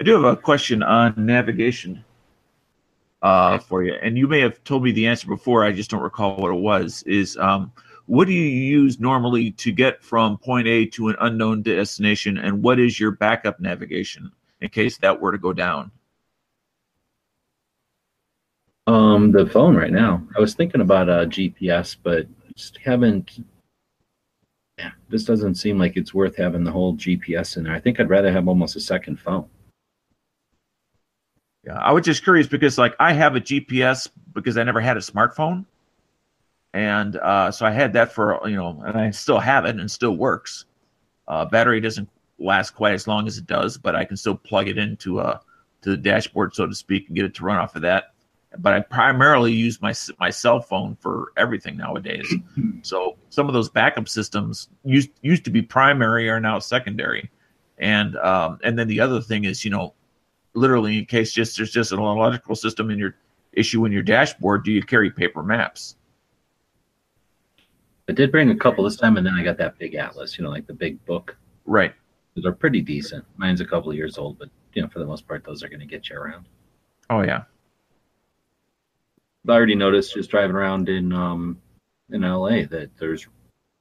I 0.00 0.04
do 0.04 0.14
have 0.14 0.24
a 0.24 0.36
question 0.36 0.82
on 0.82 1.14
navigation 1.16 2.02
uh, 3.20 3.58
for 3.58 3.84
you, 3.84 3.94
and 4.02 4.16
you 4.16 4.26
may 4.26 4.40
have 4.40 4.64
told 4.64 4.82
me 4.82 4.90
the 4.90 5.06
answer 5.06 5.28
before. 5.28 5.64
I 5.64 5.72
just 5.72 5.90
don't 5.90 6.02
recall 6.02 6.36
what 6.38 6.50
it 6.50 6.60
was. 6.60 7.02
Is 7.04 7.36
um, 7.36 7.70
what 8.06 8.26
do 8.26 8.32
you 8.32 8.42
use 8.42 8.98
normally 8.98 9.52
to 9.52 9.70
get 9.70 10.02
from 10.02 10.38
point 10.38 10.66
A 10.66 10.86
to 10.86 11.08
an 11.08 11.16
unknown 11.20 11.62
destination, 11.62 12.38
and 12.38 12.62
what 12.62 12.80
is 12.80 12.98
your 12.98 13.12
backup 13.12 13.60
navigation 13.60 14.32
in 14.60 14.70
case 14.70 14.96
that 14.98 15.20
were 15.20 15.32
to 15.32 15.38
go 15.38 15.52
down? 15.52 15.90
Um, 18.86 19.30
the 19.30 19.46
phone 19.46 19.76
right 19.76 19.92
now. 19.92 20.26
I 20.36 20.40
was 20.40 20.54
thinking 20.54 20.80
about 20.80 21.08
a 21.08 21.26
GPS, 21.26 21.96
but 22.02 22.26
just 22.54 22.78
haven't. 22.78 23.44
Yeah, 24.78 24.90
this 25.08 25.24
doesn't 25.24 25.54
seem 25.54 25.78
like 25.78 25.96
it's 25.96 26.12
worth 26.12 26.36
having 26.36 26.64
the 26.64 26.72
whole 26.72 26.94
GPS 26.96 27.56
in 27.56 27.64
there. 27.64 27.74
I 27.74 27.80
think 27.80 28.00
I'd 28.00 28.10
rather 28.10 28.32
have 28.32 28.48
almost 28.48 28.74
a 28.74 28.80
second 28.80 29.20
phone. 29.20 29.46
Yeah, 31.64 31.78
I 31.78 31.92
was 31.92 32.04
just 32.04 32.24
curious 32.24 32.48
because 32.48 32.76
like 32.76 32.96
I 32.98 33.12
have 33.12 33.36
a 33.36 33.40
GPS 33.40 34.08
because 34.32 34.56
I 34.56 34.64
never 34.64 34.80
had 34.80 34.96
a 34.96 35.00
smartphone, 35.00 35.64
and 36.74 37.16
uh, 37.16 37.52
so 37.52 37.64
I 37.64 37.70
had 37.70 37.92
that 37.92 38.12
for 38.12 38.40
you 38.48 38.56
know, 38.56 38.82
and 38.84 38.98
I 38.98 39.12
still 39.12 39.38
have 39.38 39.64
it 39.64 39.70
and 39.70 39.80
it 39.80 39.90
still 39.90 40.16
works. 40.16 40.64
Uh, 41.28 41.44
battery 41.44 41.80
doesn't 41.80 42.08
last 42.40 42.70
quite 42.70 42.94
as 42.94 43.06
long 43.06 43.28
as 43.28 43.38
it 43.38 43.46
does, 43.46 43.78
but 43.78 43.94
I 43.94 44.04
can 44.04 44.16
still 44.16 44.34
plug 44.34 44.66
it 44.66 44.76
into 44.76 45.20
uh, 45.20 45.38
to 45.82 45.90
the 45.90 45.96
dashboard, 45.96 46.56
so 46.56 46.66
to 46.66 46.74
speak, 46.74 47.06
and 47.06 47.14
get 47.14 47.26
it 47.26 47.34
to 47.36 47.44
run 47.44 47.58
off 47.58 47.76
of 47.76 47.82
that 47.82 48.11
but 48.58 48.72
I 48.72 48.80
primarily 48.80 49.52
use 49.52 49.80
my 49.80 49.94
my 50.18 50.30
cell 50.30 50.60
phone 50.60 50.96
for 51.00 51.32
everything 51.36 51.76
nowadays. 51.76 52.32
so 52.82 53.16
some 53.30 53.48
of 53.48 53.54
those 53.54 53.68
backup 53.68 54.08
systems 54.08 54.68
used 54.84 55.10
used 55.22 55.44
to 55.44 55.50
be 55.50 55.62
primary 55.62 56.28
are 56.28 56.40
now 56.40 56.58
secondary, 56.58 57.30
and 57.78 58.16
um, 58.16 58.58
and 58.62 58.78
then 58.78 58.88
the 58.88 59.00
other 59.00 59.20
thing 59.20 59.44
is 59.44 59.64
you 59.64 59.70
know, 59.70 59.94
literally 60.54 60.98
in 60.98 61.06
case 61.06 61.32
just 61.32 61.56
there's 61.56 61.72
just 61.72 61.92
an 61.92 61.98
electrical 61.98 62.54
system 62.54 62.90
in 62.90 62.98
your 62.98 63.14
issue 63.52 63.84
in 63.84 63.92
your 63.92 64.02
dashboard, 64.02 64.64
do 64.64 64.72
you 64.72 64.82
carry 64.82 65.10
paper 65.10 65.42
maps? 65.42 65.96
I 68.08 68.12
did 68.12 68.32
bring 68.32 68.50
a 68.50 68.56
couple 68.56 68.84
this 68.84 68.96
time, 68.96 69.16
and 69.16 69.26
then 69.26 69.34
I 69.34 69.44
got 69.44 69.58
that 69.58 69.78
big 69.78 69.94
atlas, 69.94 70.36
you 70.36 70.44
know, 70.44 70.50
like 70.50 70.66
the 70.66 70.74
big 70.74 71.04
book. 71.06 71.36
Right. 71.64 71.94
They're 72.36 72.52
pretty 72.52 72.80
decent. 72.80 73.24
Mine's 73.36 73.60
a 73.60 73.64
couple 73.64 73.90
of 73.90 73.96
years 73.96 74.18
old, 74.18 74.38
but 74.38 74.48
you 74.74 74.82
know, 74.82 74.88
for 74.88 74.98
the 74.98 75.04
most 75.04 75.28
part, 75.28 75.44
those 75.44 75.62
are 75.62 75.68
going 75.68 75.80
to 75.80 75.86
get 75.86 76.08
you 76.08 76.16
around. 76.16 76.46
Oh 77.10 77.22
yeah. 77.22 77.44
I 79.48 79.52
already 79.52 79.74
noticed 79.74 80.14
just 80.14 80.30
driving 80.30 80.54
around 80.54 80.88
in 80.88 81.12
um, 81.12 81.60
in 82.10 82.22
LA 82.22 82.64
that 82.70 82.90
there's 82.98 83.26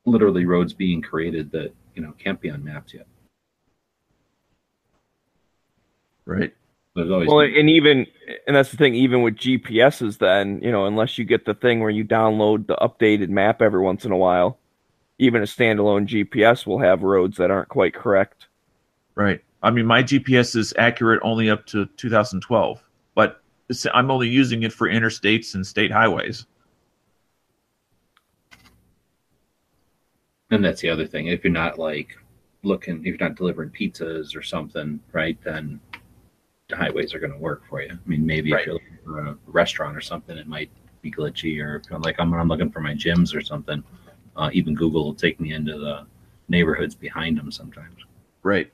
literally 0.06 0.46
roads 0.46 0.74
being 0.74 1.02
created 1.02 1.52
that 1.52 1.74
you 1.96 2.02
know 2.02 2.14
can't 2.18 2.42
be 2.42 2.50
on 2.50 2.64
maps 2.64 2.94
yet. 2.94 3.08
Right. 6.26 6.54
well, 6.96 7.40
and 7.40 7.70
even 7.70 8.08
and 8.48 8.56
that's 8.56 8.72
the 8.72 8.78
thing. 8.78 8.96
Even 8.96 9.22
with 9.22 9.36
GPSs, 9.36 10.18
then 10.18 10.62
you 10.62 10.72
know, 10.72 10.86
unless 10.86 11.18
you 11.18 11.26
get 11.26 11.46
the 11.46 11.54
thing 11.54 11.80
where 11.80 11.90
you 11.90 12.06
download 12.06 12.68
the 12.68 12.76
updated 12.76 13.30
map 13.30 13.62
every 13.62 13.82
once 13.82 14.06
in 14.06 14.12
a 14.12 14.18
while, 14.18 14.58
even 15.20 15.42
a 15.42 15.46
standalone 15.46 16.08
GPS 16.08 16.66
will 16.66 16.80
have 16.80 17.04
roads 17.04 17.38
that 17.38 17.52
aren't 17.52 17.70
quite 17.70 17.94
correct. 17.94 18.48
Right. 19.16 19.42
I 19.64 19.70
mean, 19.70 19.86
my 19.86 20.02
GPS 20.02 20.56
is 20.56 20.74
accurate 20.78 21.20
only 21.24 21.50
up 21.50 21.66
to 21.68 21.86
2012, 21.98 22.82
but 23.14 23.41
I'm 23.94 24.12
only 24.12 24.30
using 24.30 24.64
it 24.64 24.74
for 24.74 24.88
interstates 24.88 25.56
and 25.56 25.66
state 25.66 25.92
highways. 25.92 26.46
And 30.50 30.64
that's 30.64 30.82
the 30.82 30.90
other 30.90 31.08
thing. 31.08 31.28
If 31.28 31.44
you're 31.44 31.54
not 31.54 31.80
like 31.80 32.18
looking, 32.64 33.00
if 33.00 33.06
you're 33.06 33.18
not 33.18 33.36
delivering 33.36 33.70
pizzas 33.70 34.36
or 34.36 34.42
something, 34.42 35.00
right, 35.14 35.38
then 35.44 35.80
the 36.70 36.76
highways 36.76 37.14
are 37.14 37.20
going 37.20 37.32
to 37.32 37.38
work 37.38 37.64
for 37.70 37.82
you. 37.82 37.92
I 37.92 38.10
mean, 38.10 38.26
maybe 38.26 38.52
right. 38.52 38.62
if 38.62 38.66
you're 38.66 38.76
looking 38.76 38.98
for 39.04 39.28
a 39.28 39.38
restaurant 39.48 39.96
or 39.96 40.02
something, 40.02 40.38
it 40.38 40.48
might 40.48 40.70
be 41.02 41.12
glitchy. 41.12 41.62
Or 41.62 41.82
like 42.00 42.16
I'm, 42.20 42.34
I'm 42.34 42.48
looking 42.48 42.72
for 42.72 42.82
my 42.82 42.94
gyms 42.94 43.34
or 43.36 43.42
something, 43.42 43.84
uh, 44.36 44.50
even 44.54 44.76
Google 44.76 45.06
will 45.06 45.16
take 45.16 45.40
me 45.40 45.54
into 45.54 45.78
the 45.78 46.06
neighborhoods 46.50 46.96
behind 46.96 47.38
them 47.38 47.52
sometimes. 47.52 47.96
Right. 48.44 48.72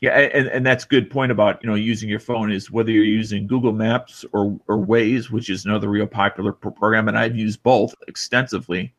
Yeah, 0.00 0.16
and, 0.16 0.46
and 0.48 0.64
that's 0.64 0.84
a 0.84 0.88
good 0.88 1.10
point 1.10 1.32
about 1.32 1.62
you 1.62 1.68
know 1.68 1.74
using 1.74 2.08
your 2.08 2.20
phone 2.20 2.52
is 2.52 2.70
whether 2.70 2.90
you're 2.90 3.04
using 3.04 3.48
Google 3.48 3.72
Maps 3.72 4.24
or 4.32 4.58
or 4.68 4.78
Waze, 4.78 5.30
which 5.30 5.50
is 5.50 5.64
another 5.64 5.88
real 5.88 6.06
popular 6.06 6.52
program, 6.52 7.08
and 7.08 7.18
I've 7.18 7.36
used 7.36 7.62
both 7.62 7.94
extensively. 8.06 8.94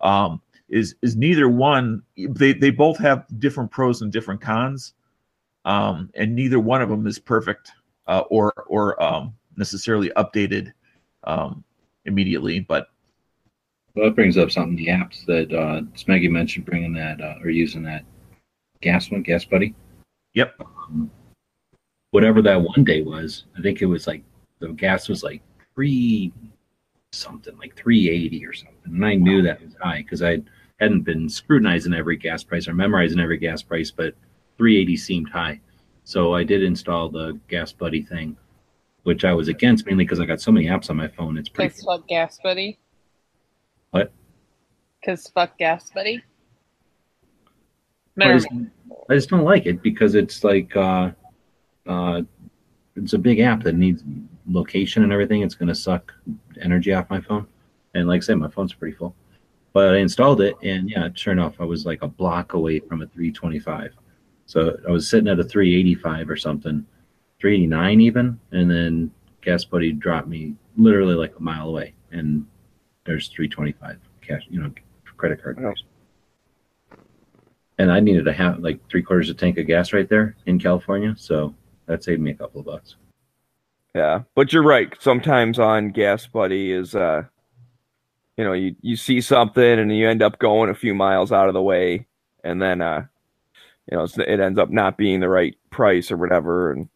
Um, 0.00 0.40
is 0.68 0.94
is 1.02 1.16
neither 1.16 1.48
one 1.48 2.02
they 2.16 2.52
they 2.52 2.70
both 2.70 2.98
have 2.98 3.26
different 3.38 3.70
pros 3.70 4.02
and 4.02 4.10
different 4.10 4.40
cons, 4.40 4.94
um, 5.64 6.10
and 6.14 6.34
neither 6.34 6.58
one 6.58 6.82
of 6.82 6.88
them 6.88 7.06
is 7.06 7.18
perfect 7.18 7.70
uh, 8.08 8.22
or 8.30 8.52
or 8.66 9.00
um, 9.02 9.34
necessarily 9.56 10.10
updated 10.16 10.72
um, 11.24 11.62
immediately. 12.06 12.60
But 12.60 12.88
well, 13.94 14.06
that 14.06 14.16
brings 14.16 14.36
up 14.36 14.50
something. 14.50 14.76
The 14.76 14.88
apps 14.88 15.24
that 15.26 15.52
uh, 15.52 15.82
Smeggy 15.96 16.30
mentioned, 16.30 16.66
bringing 16.66 16.92
that 16.94 17.20
uh, 17.20 17.36
or 17.42 17.50
using 17.50 17.82
that 17.84 18.04
gas 18.80 19.10
one, 19.10 19.22
Gas 19.22 19.44
Buddy. 19.44 19.74
Yep. 20.34 20.54
Um, 20.60 21.10
whatever 22.10 22.42
that 22.42 22.60
one 22.60 22.84
day 22.84 23.02
was, 23.02 23.44
I 23.58 23.62
think 23.62 23.82
it 23.82 23.86
was 23.86 24.06
like 24.06 24.22
the 24.58 24.68
gas 24.68 25.08
was 25.08 25.22
like 25.22 25.42
three 25.74 26.32
something, 27.12 27.56
like 27.58 27.76
380 27.76 28.46
or 28.46 28.52
something. 28.52 28.76
And 28.84 29.04
I 29.04 29.14
knew 29.14 29.42
that 29.42 29.62
was 29.62 29.74
high 29.80 30.02
because 30.02 30.22
I 30.22 30.42
hadn't 30.78 31.02
been 31.02 31.28
scrutinizing 31.28 31.92
every 31.92 32.16
gas 32.16 32.42
price 32.42 32.68
or 32.68 32.74
memorizing 32.74 33.20
every 33.20 33.38
gas 33.38 33.62
price, 33.62 33.90
but 33.90 34.14
380 34.58 34.96
seemed 34.96 35.28
high. 35.28 35.60
So 36.04 36.34
I 36.34 36.44
did 36.44 36.62
install 36.62 37.08
the 37.08 37.38
Gas 37.48 37.72
Buddy 37.72 38.02
thing, 38.02 38.36
which 39.04 39.24
I 39.24 39.32
was 39.32 39.48
against 39.48 39.86
mainly 39.86 40.04
because 40.04 40.20
I 40.20 40.26
got 40.26 40.40
so 40.40 40.50
many 40.50 40.66
apps 40.66 40.90
on 40.90 40.96
my 40.96 41.08
phone. 41.08 41.36
It's 41.36 41.48
pretty. 41.48 41.68
Because 41.68 41.84
fuck 41.84 42.08
Gas 42.08 42.38
Buddy. 42.42 42.78
What? 43.90 44.12
Because 45.00 45.28
fuck 45.28 45.56
Gas 45.58 45.90
Buddy. 45.90 46.22
I 48.18 48.32
just, 48.32 48.48
I 49.08 49.14
just 49.14 49.30
don't 49.30 49.44
like 49.44 49.66
it 49.66 49.82
because 49.82 50.14
it's 50.14 50.44
like 50.44 50.74
uh, 50.76 51.10
uh, 51.86 52.22
it's 52.96 53.12
a 53.12 53.18
big 53.18 53.40
app 53.40 53.62
that 53.64 53.74
needs 53.74 54.02
location 54.46 55.02
and 55.02 55.12
everything. 55.12 55.42
It's 55.42 55.54
going 55.54 55.68
to 55.68 55.74
suck 55.74 56.12
energy 56.60 56.92
off 56.92 57.10
my 57.10 57.20
phone. 57.20 57.46
And 57.94 58.08
like 58.08 58.22
I 58.22 58.24
said, 58.24 58.38
my 58.38 58.48
phone's 58.48 58.72
pretty 58.72 58.96
full. 58.96 59.14
But 59.72 59.94
I 59.94 59.98
installed 59.98 60.40
it, 60.40 60.56
and 60.62 60.90
yeah, 60.90 61.08
sure 61.14 61.32
enough, 61.32 61.54
I 61.60 61.64
was 61.64 61.86
like 61.86 62.02
a 62.02 62.08
block 62.08 62.54
away 62.54 62.80
from 62.80 63.02
a 63.02 63.06
325. 63.06 63.92
So 64.46 64.76
I 64.86 64.90
was 64.90 65.08
sitting 65.08 65.28
at 65.28 65.38
a 65.38 65.44
385 65.44 66.28
or 66.28 66.36
something, 66.36 66.84
389 67.40 68.00
even, 68.00 68.40
and 68.50 68.68
then 68.68 69.12
Gas 69.42 69.64
Buddy 69.64 69.92
dropped 69.92 70.26
me 70.26 70.56
literally 70.76 71.14
like 71.14 71.36
a 71.38 71.42
mile 71.42 71.68
away, 71.68 71.94
and 72.10 72.44
there's 73.06 73.28
325 73.28 73.98
cash, 74.22 74.42
you 74.50 74.60
know, 74.60 74.72
credit 75.16 75.40
card. 75.40 75.58
Oh 75.62 75.72
and 77.80 77.90
I 77.90 77.98
needed 77.98 78.26
to 78.26 78.32
have 78.34 78.58
like 78.58 78.78
three 78.90 79.02
quarters 79.02 79.30
of 79.30 79.36
a 79.36 79.38
tank 79.38 79.56
of 79.56 79.66
gas 79.66 79.94
right 79.94 80.06
there 80.06 80.36
in 80.44 80.58
California, 80.58 81.14
so 81.16 81.54
that 81.86 82.04
saved 82.04 82.20
me 82.20 82.32
a 82.32 82.34
couple 82.34 82.60
of 82.60 82.66
bucks. 82.66 82.96
Yeah, 83.94 84.20
but 84.34 84.52
you're 84.52 84.62
right. 84.62 84.94
Sometimes 85.00 85.58
on 85.58 85.88
Gas 85.88 86.26
Buddy 86.26 86.72
is, 86.72 86.94
uh, 86.94 87.22
you 88.36 88.44
know, 88.44 88.52
you 88.52 88.76
you 88.82 88.96
see 88.96 89.22
something 89.22 89.78
and 89.78 89.96
you 89.96 90.08
end 90.08 90.22
up 90.22 90.38
going 90.38 90.68
a 90.68 90.74
few 90.74 90.94
miles 90.94 91.32
out 91.32 91.48
of 91.48 91.54
the 91.54 91.62
way, 91.62 92.06
and 92.44 92.60
then, 92.60 92.82
uh, 92.82 93.06
you 93.90 93.96
know, 93.96 94.04
it 94.04 94.40
ends 94.40 94.58
up 94.58 94.68
not 94.68 94.98
being 94.98 95.20
the 95.20 95.28
right 95.30 95.56
price 95.70 96.12
or 96.12 96.18
whatever. 96.18 96.72
And 96.72 96.88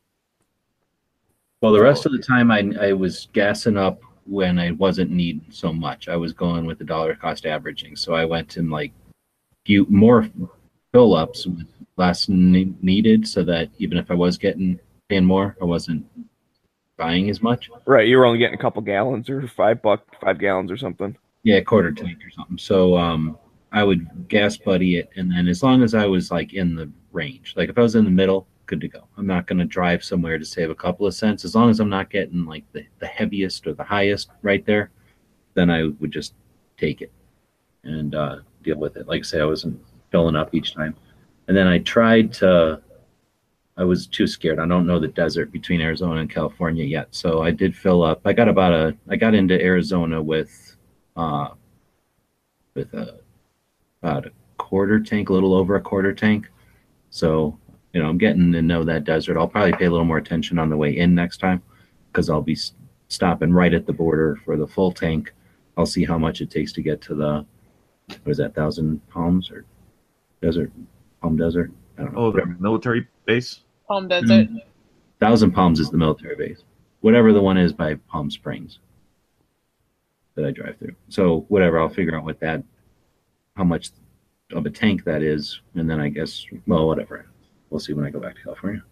well, 1.62 1.72
the 1.72 1.80
rest 1.80 2.04
of 2.04 2.12
the 2.12 2.18
time 2.18 2.50
I 2.50 2.70
I 2.78 2.92
was 2.92 3.28
gassing 3.32 3.78
up 3.78 4.02
when 4.26 4.58
I 4.58 4.72
wasn't 4.72 5.10
needing 5.10 5.46
so 5.50 5.72
much. 5.72 6.08
I 6.08 6.16
was 6.16 6.34
going 6.34 6.66
with 6.66 6.76
the 6.76 6.84
dollar 6.84 7.14
cost 7.14 7.46
averaging, 7.46 7.96
so 7.96 8.12
I 8.12 8.26
went 8.26 8.58
in 8.58 8.68
like 8.68 8.92
few 9.64 9.86
more 9.88 10.28
fill 10.94 11.16
ups 11.16 11.44
with 11.44 11.66
less 11.96 12.28
ne- 12.28 12.72
needed 12.80 13.26
so 13.26 13.42
that 13.42 13.68
even 13.78 13.98
if 13.98 14.12
I 14.12 14.14
was 14.14 14.38
getting 14.38 14.78
paying 15.08 15.24
more, 15.24 15.56
I 15.60 15.64
wasn't 15.64 16.06
buying 16.96 17.28
as 17.30 17.42
much. 17.42 17.68
Right. 17.84 18.06
You 18.06 18.16
were 18.16 18.26
only 18.26 18.38
getting 18.38 18.54
a 18.54 18.62
couple 18.62 18.80
gallons 18.80 19.28
or 19.28 19.44
five 19.48 19.82
buck, 19.82 20.06
five 20.20 20.38
gallons 20.38 20.70
or 20.70 20.76
something. 20.76 21.16
Yeah, 21.42 21.60
quarter 21.60 21.90
tank 21.90 22.18
or 22.24 22.30
something. 22.30 22.58
So 22.58 22.96
um, 22.96 23.36
I 23.72 23.82
would 23.82 24.28
gas 24.28 24.56
buddy 24.56 24.96
it, 24.96 25.10
and 25.16 25.30
then 25.30 25.48
as 25.48 25.64
long 25.64 25.82
as 25.82 25.94
I 25.94 26.06
was 26.06 26.30
like 26.30 26.54
in 26.54 26.76
the 26.76 26.88
range, 27.12 27.54
like 27.56 27.68
if 27.68 27.76
I 27.76 27.82
was 27.82 27.96
in 27.96 28.04
the 28.04 28.10
middle, 28.10 28.46
good 28.66 28.80
to 28.80 28.88
go. 28.88 29.04
I'm 29.18 29.26
not 29.26 29.48
going 29.48 29.58
to 29.58 29.64
drive 29.64 30.04
somewhere 30.04 30.38
to 30.38 30.44
save 30.44 30.70
a 30.70 30.74
couple 30.76 31.08
of 31.08 31.14
cents. 31.14 31.44
As 31.44 31.56
long 31.56 31.70
as 31.70 31.80
I'm 31.80 31.90
not 31.90 32.08
getting 32.08 32.46
like 32.46 32.64
the, 32.72 32.86
the 33.00 33.06
heaviest 33.06 33.66
or 33.66 33.74
the 33.74 33.84
highest 33.84 34.30
right 34.42 34.64
there, 34.64 34.90
then 35.54 35.70
I 35.70 35.90
would 35.98 36.12
just 36.12 36.34
take 36.78 37.02
it 37.02 37.12
and 37.82 38.14
uh, 38.14 38.36
deal 38.62 38.78
with 38.78 38.96
it. 38.96 39.08
Like 39.08 39.20
I 39.20 39.22
say, 39.24 39.40
I 39.40 39.44
wasn't 39.44 39.78
filling 40.14 40.36
up 40.36 40.54
each 40.54 40.74
time. 40.74 40.94
And 41.48 41.56
then 41.56 41.66
I 41.66 41.80
tried 41.80 42.32
to 42.34 42.80
I 43.76 43.82
was 43.82 44.06
too 44.06 44.28
scared. 44.28 44.60
I 44.60 44.68
don't 44.68 44.86
know 44.86 45.00
the 45.00 45.08
desert 45.08 45.50
between 45.50 45.80
Arizona 45.80 46.20
and 46.20 46.30
California 46.30 46.84
yet, 46.84 47.08
so 47.10 47.42
I 47.42 47.50
did 47.50 47.74
fill 47.74 48.04
up. 48.04 48.20
I 48.24 48.32
got 48.32 48.48
about 48.48 48.72
a. 48.72 48.96
I 49.08 49.16
got 49.16 49.34
into 49.34 49.60
Arizona 49.60 50.22
with, 50.22 50.76
uh, 51.16 51.48
with 52.74 52.94
a 52.94 53.18
about 54.00 54.26
a 54.26 54.30
quarter 54.58 55.00
tank, 55.00 55.28
a 55.28 55.32
little 55.32 55.54
over 55.54 55.74
a 55.74 55.80
quarter 55.80 56.14
tank. 56.14 56.48
So 57.10 57.58
you 57.92 58.00
know, 58.00 58.08
I'm 58.08 58.18
getting 58.18 58.52
to 58.52 58.62
know 58.62 58.84
that 58.84 59.02
desert. 59.02 59.36
I'll 59.36 59.48
probably 59.48 59.72
pay 59.72 59.86
a 59.86 59.90
little 59.90 60.06
more 60.06 60.18
attention 60.18 60.60
on 60.60 60.70
the 60.70 60.76
way 60.76 60.96
in 60.96 61.12
next 61.12 61.38
time 61.38 61.60
because 62.12 62.30
I'll 62.30 62.42
be 62.42 62.58
stopping 63.08 63.52
right 63.52 63.74
at 63.74 63.86
the 63.86 63.92
border 63.92 64.38
for 64.44 64.56
the 64.56 64.68
full 64.68 64.92
tank. 64.92 65.32
I'll 65.76 65.84
see 65.84 66.04
how 66.04 66.18
much 66.18 66.40
it 66.40 66.50
takes 66.50 66.72
to 66.74 66.82
get 66.82 67.00
to 67.02 67.16
the 67.16 67.44
what 68.22 68.30
is 68.30 68.38
that 68.38 68.54
thousand 68.54 69.00
palms 69.08 69.50
or 69.50 69.64
desert 70.44 70.70
palm 71.22 71.36
desert. 71.36 71.70
I 71.98 72.02
don't 72.02 72.14
know. 72.14 72.20
Oh, 72.20 72.32
the 72.32 72.44
military 72.60 73.08
base. 73.24 73.60
Palm 73.88 74.08
Desert. 74.08 74.48
Thousand 75.20 75.52
Palms 75.52 75.80
is 75.80 75.90
the 75.90 75.96
military 75.96 76.36
base. 76.36 76.62
Whatever 77.00 77.32
the 77.32 77.40
one 77.40 77.56
is 77.56 77.72
by 77.72 77.94
Palm 77.94 78.30
Springs 78.30 78.78
that 80.34 80.44
I 80.44 80.50
drive 80.50 80.76
through. 80.78 80.96
So 81.08 81.46
whatever, 81.48 81.78
I'll 81.78 81.88
figure 81.88 82.16
out 82.16 82.24
what 82.24 82.40
that, 82.40 82.62
how 83.56 83.64
much 83.64 83.90
of 84.52 84.66
a 84.66 84.70
tank 84.70 85.04
that 85.04 85.22
is, 85.22 85.60
and 85.74 85.88
then 85.88 86.00
I 86.00 86.08
guess, 86.08 86.44
well, 86.66 86.86
whatever. 86.86 87.26
We'll 87.70 87.80
see 87.80 87.92
when 87.92 88.04
I 88.04 88.10
go 88.10 88.20
back 88.20 88.34
to 88.36 88.42
California. 88.42 88.82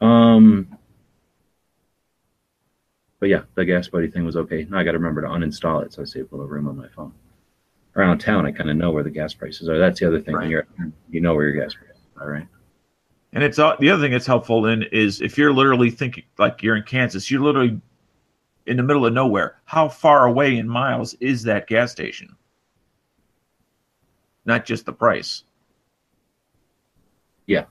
Um, 0.00 0.76
but 3.20 3.28
yeah, 3.28 3.42
the 3.54 3.64
gas 3.64 3.88
buddy 3.88 4.08
thing 4.08 4.24
was 4.24 4.36
okay. 4.36 4.66
Now 4.68 4.78
I 4.78 4.84
got 4.84 4.92
to 4.92 4.98
remember 4.98 5.22
to 5.22 5.28
uninstall 5.28 5.84
it, 5.84 5.92
so 5.92 6.02
I 6.02 6.04
save 6.04 6.30
a 6.32 6.34
little 6.34 6.48
room 6.48 6.68
on 6.68 6.76
my 6.76 6.88
phone. 6.88 7.12
Around 7.94 8.18
town, 8.20 8.46
I 8.46 8.52
kind 8.52 8.70
of 8.70 8.76
know 8.76 8.90
where 8.90 9.02
the 9.02 9.10
gas 9.10 9.34
prices 9.34 9.68
are. 9.68 9.78
That's 9.78 10.00
the 10.00 10.06
other 10.06 10.20
thing. 10.20 10.32
When 10.32 10.42
Right. 10.44 10.50
you're, 10.50 10.66
you 11.10 11.20
know 11.20 11.34
where 11.34 11.48
your 11.48 11.62
gas 11.62 11.74
prices 11.74 12.00
are, 12.16 12.30
right? 12.30 12.48
And 13.34 13.44
it's 13.44 13.58
uh, 13.58 13.76
the 13.80 13.90
other 13.90 14.02
thing 14.02 14.12
that's 14.12 14.26
helpful 14.26 14.66
in 14.66 14.82
is 14.84 15.20
if 15.20 15.36
you're 15.36 15.52
literally 15.52 15.90
thinking 15.90 16.24
like 16.38 16.62
you're 16.62 16.76
in 16.76 16.84
Kansas, 16.84 17.30
you're 17.30 17.42
literally 17.42 17.80
in 18.66 18.76
the 18.76 18.82
middle 18.82 19.04
of 19.04 19.12
nowhere. 19.12 19.60
How 19.64 19.88
far 19.88 20.26
away 20.26 20.56
in 20.56 20.68
miles 20.68 21.14
is 21.14 21.42
that 21.44 21.66
gas 21.66 21.92
station? 21.92 22.34
Not 24.44 24.64
just 24.64 24.86
the 24.86 24.92
price. 24.92 25.44
Yeah. 27.46 27.64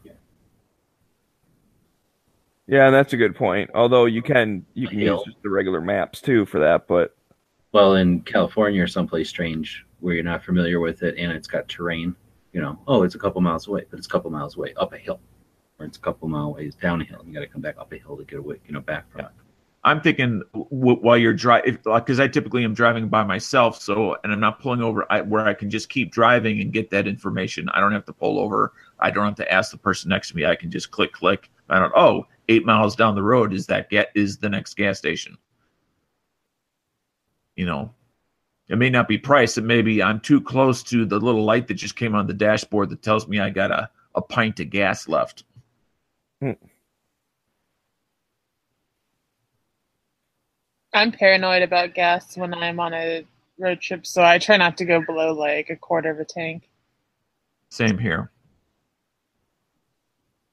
Yeah, 2.67 2.85
and 2.85 2.95
that's 2.95 3.13
a 3.13 3.17
good 3.17 3.35
point. 3.35 3.69
Although 3.73 4.05
you 4.05 4.21
can 4.21 4.65
you 4.73 4.87
can 4.87 4.99
use 4.99 5.21
just 5.25 5.41
the 5.41 5.49
regular 5.49 5.81
maps 5.81 6.21
too 6.21 6.45
for 6.45 6.59
that, 6.59 6.87
but 6.87 7.15
well 7.73 7.95
in 7.95 8.19
california 8.21 8.83
or 8.83 8.87
someplace 8.87 9.29
strange 9.29 9.85
where 10.01 10.13
you're 10.13 10.23
not 10.23 10.43
familiar 10.43 10.79
with 10.79 11.03
it 11.03 11.15
and 11.17 11.31
it's 11.31 11.47
got 11.47 11.67
terrain 11.67 12.15
you 12.53 12.61
know 12.61 12.77
oh 12.87 13.03
it's 13.03 13.15
a 13.15 13.19
couple 13.19 13.41
miles 13.41 13.67
away 13.67 13.85
but 13.89 13.97
it's 13.97 14.07
a 14.07 14.09
couple 14.09 14.29
miles 14.29 14.57
away 14.57 14.73
up 14.77 14.93
a 14.93 14.97
hill 14.97 15.19
or 15.79 15.85
it's 15.85 15.97
a 15.97 16.01
couple 16.01 16.27
mile 16.27 16.53
ways 16.53 16.75
down 16.75 17.01
a 17.01 17.03
hill 17.03 17.19
and 17.19 17.27
you 17.27 17.33
got 17.33 17.41
to 17.41 17.47
come 17.47 17.61
back 17.61 17.75
up 17.79 17.91
a 17.93 17.97
hill 17.97 18.17
to 18.17 18.23
get 18.25 18.39
away 18.39 18.57
you 18.65 18.73
know 18.73 18.81
back 18.81 19.09
from 19.11 19.21
it 19.21 19.31
I'm 19.83 20.01
thinking 20.01 20.43
w- 20.53 20.99
while 20.99 21.17
you're 21.17 21.33
driving, 21.33 21.79
because 21.83 22.19
I 22.19 22.27
typically 22.27 22.63
am 22.63 22.73
driving 22.73 23.09
by 23.09 23.23
myself, 23.23 23.81
so 23.81 24.15
and 24.23 24.31
I'm 24.31 24.39
not 24.39 24.59
pulling 24.59 24.81
over 24.81 25.11
I, 25.11 25.21
where 25.21 25.47
I 25.47 25.55
can 25.55 25.71
just 25.71 25.89
keep 25.89 26.11
driving 26.11 26.61
and 26.61 26.71
get 26.71 26.91
that 26.91 27.07
information. 27.07 27.67
I 27.69 27.79
don't 27.79 27.91
have 27.91 28.05
to 28.05 28.13
pull 28.13 28.39
over. 28.39 28.73
I 28.99 29.09
don't 29.09 29.25
have 29.25 29.35
to 29.35 29.51
ask 29.51 29.71
the 29.71 29.77
person 29.77 30.09
next 30.09 30.29
to 30.29 30.35
me. 30.35 30.45
I 30.45 30.55
can 30.55 30.69
just 30.69 30.91
click, 30.91 31.13
click. 31.13 31.49
I 31.69 31.79
don't. 31.79 31.91
Oh, 31.95 32.27
eight 32.47 32.65
miles 32.65 32.95
down 32.95 33.15
the 33.15 33.23
road 33.23 33.53
is 33.53 33.65
that 33.67 33.89
get 33.89 34.11
is 34.13 34.37
the 34.37 34.49
next 34.49 34.75
gas 34.75 34.99
station. 34.99 35.35
You 37.55 37.65
know, 37.65 37.91
it 38.71 38.77
may 38.77 38.89
not 38.89 39.07
be 39.07 39.17
price. 39.17 39.57
It 39.57 39.65
may 39.65 39.81
be 39.81 40.01
I'm 40.01 40.19
too 40.21 40.39
close 40.41 40.81
to 40.83 41.05
the 41.05 41.19
little 41.19 41.43
light 41.43 41.67
that 41.67 41.73
just 41.75 41.97
came 41.97 42.15
on 42.15 42.25
the 42.25 42.33
dashboard 42.33 42.89
that 42.89 43.01
tells 43.03 43.27
me 43.27 43.39
I 43.39 43.49
got 43.49 43.69
a 43.71 43.89
a 44.15 44.21
pint 44.21 44.59
of 44.61 44.69
gas 44.69 45.07
left. 45.07 45.43
Hmm. 46.41 46.51
I'm 50.93 51.11
paranoid 51.11 51.61
about 51.63 51.93
gas 51.93 52.35
when 52.37 52.53
I'm 52.53 52.79
on 52.79 52.93
a 52.93 53.25
road 53.57 53.81
trip, 53.81 54.05
so 54.05 54.23
I 54.23 54.37
try 54.39 54.57
not 54.57 54.77
to 54.77 54.85
go 54.85 55.01
below 55.01 55.33
like 55.33 55.69
a 55.69 55.75
quarter 55.75 56.09
of 56.09 56.19
a 56.19 56.25
tank. 56.25 56.69
Same 57.69 57.97
here. 57.97 58.31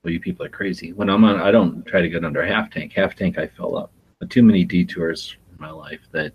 well 0.02 0.12
you 0.12 0.20
people 0.20 0.46
are 0.46 0.48
crazy 0.48 0.92
when 0.92 1.10
i'm 1.10 1.24
on 1.24 1.40
i 1.40 1.50
don't 1.50 1.84
try 1.84 2.00
to 2.00 2.08
get 2.08 2.24
under 2.24 2.44
half 2.44 2.70
tank 2.70 2.92
half 2.92 3.16
tank 3.16 3.36
i 3.38 3.46
fill 3.46 3.76
up 3.76 3.90
but 4.20 4.30
too 4.30 4.42
many 4.42 4.64
detours 4.64 5.36
in 5.50 5.58
my 5.60 5.70
life 5.70 6.00
that 6.12 6.32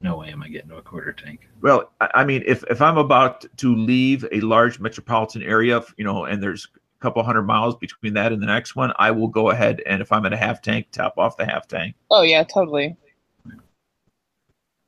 no 0.00 0.16
way 0.16 0.28
am 0.30 0.42
i 0.42 0.48
getting 0.48 0.68
to 0.70 0.76
a 0.76 0.82
quarter 0.82 1.12
tank 1.12 1.48
Well, 1.60 1.92
I 2.00 2.10
I 2.14 2.24
mean, 2.24 2.42
if 2.46 2.64
if 2.70 2.80
I'm 2.80 2.98
about 2.98 3.44
to 3.58 3.74
leave 3.74 4.24
a 4.32 4.40
large 4.40 4.80
metropolitan 4.80 5.42
area, 5.42 5.82
you 5.96 6.04
know, 6.04 6.24
and 6.24 6.42
there's 6.42 6.68
a 6.74 7.02
couple 7.02 7.22
hundred 7.22 7.42
miles 7.42 7.76
between 7.76 8.14
that 8.14 8.32
and 8.32 8.40
the 8.42 8.46
next 8.46 8.76
one, 8.76 8.92
I 8.98 9.10
will 9.10 9.28
go 9.28 9.50
ahead 9.50 9.82
and 9.86 10.00
if 10.02 10.10
I'm 10.12 10.24
at 10.26 10.32
a 10.32 10.36
half 10.36 10.60
tank, 10.62 10.88
top 10.92 11.14
off 11.18 11.36
the 11.36 11.44
half 11.46 11.66
tank. 11.68 11.94
Oh 12.10 12.22
yeah, 12.22 12.42
totally. 12.44 12.96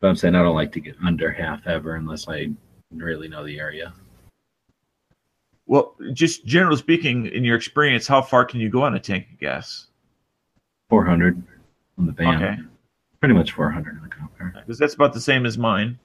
but 0.01 0.09
i'm 0.09 0.17
saying 0.17 0.35
i 0.35 0.43
don't 0.43 0.57
like 0.57 0.73
to 0.73 0.81
get 0.81 0.97
under 1.05 1.31
half 1.31 1.65
ever 1.67 1.95
unless 1.97 2.27
i 2.29 2.49
really 2.91 3.29
know 3.29 3.45
the 3.45 3.59
area 3.59 3.93
Well, 5.67 5.95
just 6.13 6.45
generally 6.45 6.77
speaking, 6.77 7.27
in 7.27 7.45
your 7.45 7.57
experience, 7.57 8.07
how 8.07 8.21
far 8.21 8.45
can 8.45 8.61
you 8.61 8.69
go 8.69 8.83
on 8.83 8.95
a 8.95 9.01
tank 9.01 9.27
of 9.33 9.39
gas? 9.39 9.87
400 10.91 11.41
on 11.99 12.07
the 12.07 12.13
van 12.13 12.35
Okay, 12.43 12.63
pretty 13.23 13.35
much 13.35 13.53
400 13.53 13.99
in 13.99 14.03
the 14.03 14.09
car 14.09 14.29
because 14.53 14.81
that's 14.81 14.95
about 14.95 15.13
the 15.13 15.21
same 15.21 15.47
as 15.47 15.57
mine. 15.57 15.97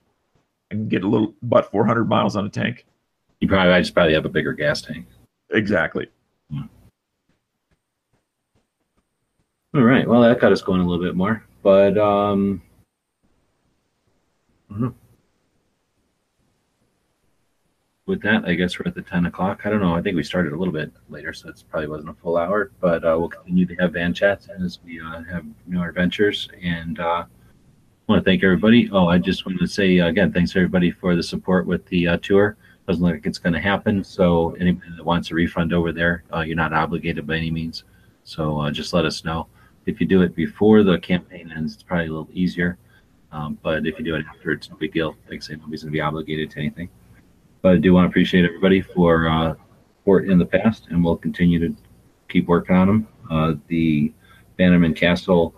I 0.69 0.75
can 0.75 0.87
get 0.87 1.03
a 1.03 1.07
little 1.07 1.33
about 1.41 1.71
400 1.71 2.07
miles 2.07 2.35
on 2.35 2.45
a 2.45 2.49
tank. 2.49 2.85
you 3.39 3.47
probably 3.47 3.73
i 3.73 3.81
just 3.81 3.95
probably 3.95 4.13
have 4.13 4.25
a 4.25 4.29
bigger 4.29 4.53
gas 4.53 4.83
tank 4.83 5.07
Exactly. 5.51 6.05
All 6.53 6.61
right. 9.81 10.07
Well, 10.07 10.21
that 10.21 10.39
got 10.39 10.51
us 10.51 10.61
going 10.61 10.79
a 10.79 10.87
little 10.87 11.03
bit 11.03 11.15
more, 11.15 11.43
but 11.63 11.97
um, 11.97 12.61
I 14.69 14.73
don't 14.73 14.81
know. 14.81 14.95
With 18.07 18.21
that, 18.21 18.45
I 18.45 18.53
guess 18.55 18.79
we're 18.79 18.87
at 18.87 18.95
the 18.95 19.01
ten 19.01 19.25
o'clock. 19.25 19.61
I 19.65 19.69
don't 19.69 19.81
know. 19.81 19.93
I 19.93 20.01
think 20.01 20.15
we 20.15 20.23
started 20.23 20.53
a 20.53 20.57
little 20.57 20.73
bit 20.73 20.91
later, 21.09 21.33
so 21.33 21.49
it 21.49 21.63
probably 21.69 21.89
wasn't 21.89 22.09
a 22.09 22.13
full 22.13 22.37
hour. 22.37 22.71
But 22.79 23.03
uh, 23.03 23.15
we'll 23.19 23.29
continue 23.29 23.65
to 23.65 23.75
have 23.75 23.93
van 23.93 24.13
chats 24.13 24.47
as 24.47 24.79
we 24.83 24.99
uh, 24.99 25.23
have 25.25 25.45
new 25.67 25.83
adventures. 25.83 26.49
And 26.63 26.99
uh, 26.99 27.25
I 27.25 27.25
want 28.07 28.23
to 28.23 28.27
thank 28.27 28.43
everybody. 28.43 28.89
Oh, 28.91 29.07
I 29.07 29.17
just 29.17 29.45
wanted 29.45 29.59
to 29.59 29.67
say 29.67 29.99
again, 29.99 30.31
thanks 30.31 30.55
everybody 30.55 30.89
for 30.89 31.15
the 31.15 31.23
support 31.23 31.67
with 31.67 31.85
the 31.87 32.07
uh, 32.07 32.17
tour. 32.17 32.57
Doesn't 32.87 33.03
look 33.03 33.15
like 33.15 33.25
it's 33.25 33.37
going 33.37 33.53
to 33.53 33.59
happen. 33.59 34.03
So 34.03 34.55
anybody 34.61 34.89
that 34.95 35.03
wants 35.03 35.29
a 35.29 35.35
refund 35.35 35.73
over 35.73 35.91
there, 35.91 36.23
uh, 36.33 36.39
you're 36.39 36.55
not 36.55 36.71
obligated 36.71 37.27
by 37.27 37.35
any 37.35 37.51
means. 37.51 37.83
So 38.23 38.61
uh, 38.61 38.71
just 38.71 38.93
let 38.93 39.03
us 39.03 39.25
know. 39.25 39.47
If 39.85 39.99
you 39.99 40.07
do 40.07 40.21
it 40.21 40.33
before 40.35 40.83
the 40.83 40.97
campaign 40.97 41.51
ends, 41.53 41.73
it's 41.73 41.83
probably 41.83 42.07
a 42.07 42.09
little 42.09 42.29
easier. 42.31 42.77
Um, 43.33 43.57
but 43.61 43.85
if 43.85 43.99
you 43.99 44.05
do 44.05 44.15
it 44.15 44.25
after, 44.29 44.51
it's 44.51 44.69
no 44.69 44.77
big 44.77 44.93
deal. 44.93 45.17
Like 45.29 45.39
I 45.39 45.39
say, 45.39 45.55
nobody's 45.55 45.83
going 45.83 45.91
to 45.91 45.97
be 45.97 46.01
obligated 46.01 46.51
to 46.51 46.59
anything. 46.59 46.89
But 47.61 47.73
I 47.73 47.77
do 47.77 47.93
want 47.93 48.05
to 48.05 48.09
appreciate 48.09 48.45
everybody 48.45 48.81
for 48.81 49.27
uh, 49.27 49.55
support 49.99 50.29
in 50.29 50.37
the 50.37 50.45
past, 50.45 50.87
and 50.89 51.03
we'll 51.03 51.17
continue 51.17 51.59
to 51.59 51.75
keep 52.29 52.47
working 52.47 52.75
on 52.75 52.87
them. 52.87 53.07
Uh, 53.29 53.53
the 53.67 54.13
Bannerman 54.57 54.93
Castle 54.93 55.53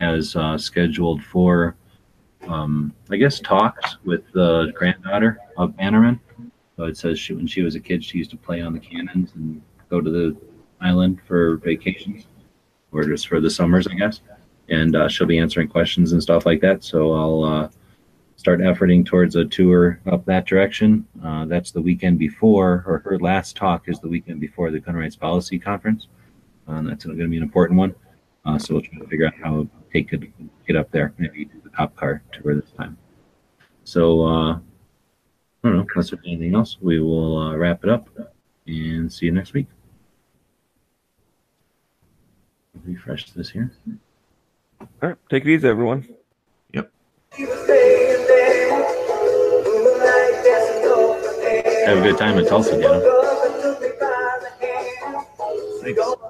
has 0.00 0.34
uh, 0.34 0.58
scheduled 0.58 1.22
for, 1.22 1.76
um, 2.48 2.92
I 3.10 3.16
guess, 3.16 3.38
talks 3.38 3.98
with 4.04 4.22
the 4.32 4.72
granddaughter 4.74 5.38
of 5.56 5.76
Bannerman. 5.76 6.20
So 6.76 6.84
it 6.84 6.96
says 6.96 7.18
she, 7.18 7.34
when 7.34 7.46
she 7.46 7.62
was 7.62 7.74
a 7.74 7.80
kid, 7.80 8.04
she 8.04 8.18
used 8.18 8.30
to 8.30 8.36
play 8.36 8.60
on 8.60 8.72
the 8.72 8.80
cannons 8.80 9.32
and 9.34 9.62
go 9.88 10.00
to 10.00 10.10
the 10.10 10.36
island 10.80 11.20
for 11.26 11.58
vacations 11.58 12.26
or 12.90 13.04
just 13.04 13.28
for 13.28 13.40
the 13.40 13.50
summers, 13.50 13.86
I 13.86 13.94
guess. 13.94 14.20
And 14.68 14.96
uh, 14.96 15.08
she'll 15.08 15.26
be 15.26 15.38
answering 15.38 15.68
questions 15.68 16.12
and 16.12 16.22
stuff 16.22 16.46
like 16.46 16.60
that. 16.62 16.82
So 16.82 17.12
I'll 17.12 17.44
uh, 17.44 17.68
start 18.42 18.58
efforting 18.58 19.06
towards 19.06 19.36
a 19.36 19.44
tour 19.44 20.00
up 20.10 20.24
that 20.24 20.44
direction. 20.46 21.06
Uh, 21.24 21.44
that's 21.44 21.70
the 21.70 21.80
weekend 21.80 22.18
before, 22.18 22.82
or 22.88 23.00
her 23.04 23.16
last 23.20 23.54
talk 23.54 23.88
is 23.88 24.00
the 24.00 24.08
weekend 24.08 24.40
before 24.40 24.72
the 24.72 24.80
Gun 24.80 24.96
Rights 24.96 25.14
Policy 25.14 25.60
Conference. 25.60 26.08
Um, 26.66 26.84
that's 26.84 27.04
going 27.04 27.16
to 27.16 27.28
be 27.28 27.36
an 27.36 27.42
important 27.44 27.78
one. 27.78 27.94
Uh, 28.44 28.58
so 28.58 28.74
we'll 28.74 28.82
try 28.82 28.98
to 28.98 29.06
figure 29.06 29.28
out 29.28 29.34
how 29.40 29.62
to 29.62 29.70
take 29.92 30.12
it, 30.12 30.24
get 30.66 30.74
up 30.74 30.90
there, 30.90 31.14
maybe 31.18 31.44
do 31.44 31.60
the 31.62 31.70
cop 31.70 31.94
car 31.94 32.20
tour 32.32 32.56
this 32.56 32.72
time. 32.72 32.98
So 33.84 34.26
uh, 34.26 34.54
I 34.54 34.58
don't 35.62 35.76
know, 35.76 35.86
unless 35.94 36.10
there's 36.10 36.26
anything 36.26 36.56
else, 36.56 36.78
we 36.80 36.98
will 36.98 37.38
uh, 37.38 37.54
wrap 37.54 37.84
it 37.84 37.90
up 37.90 38.08
and 38.66 39.12
see 39.12 39.26
you 39.26 39.32
next 39.32 39.52
week. 39.52 39.68
Refresh 42.84 43.30
this 43.30 43.50
here. 43.50 43.70
all 44.80 44.88
right, 45.00 45.16
take 45.30 45.44
it 45.44 45.48
easy, 45.48 45.68
everyone. 45.68 46.08
Have 51.84 51.98
a 51.98 52.02
good 52.02 52.18
time 52.18 52.38
in 52.38 52.46
Tulsa, 52.46 52.80
Dano. 52.80 53.00
Thanks. 55.82 56.22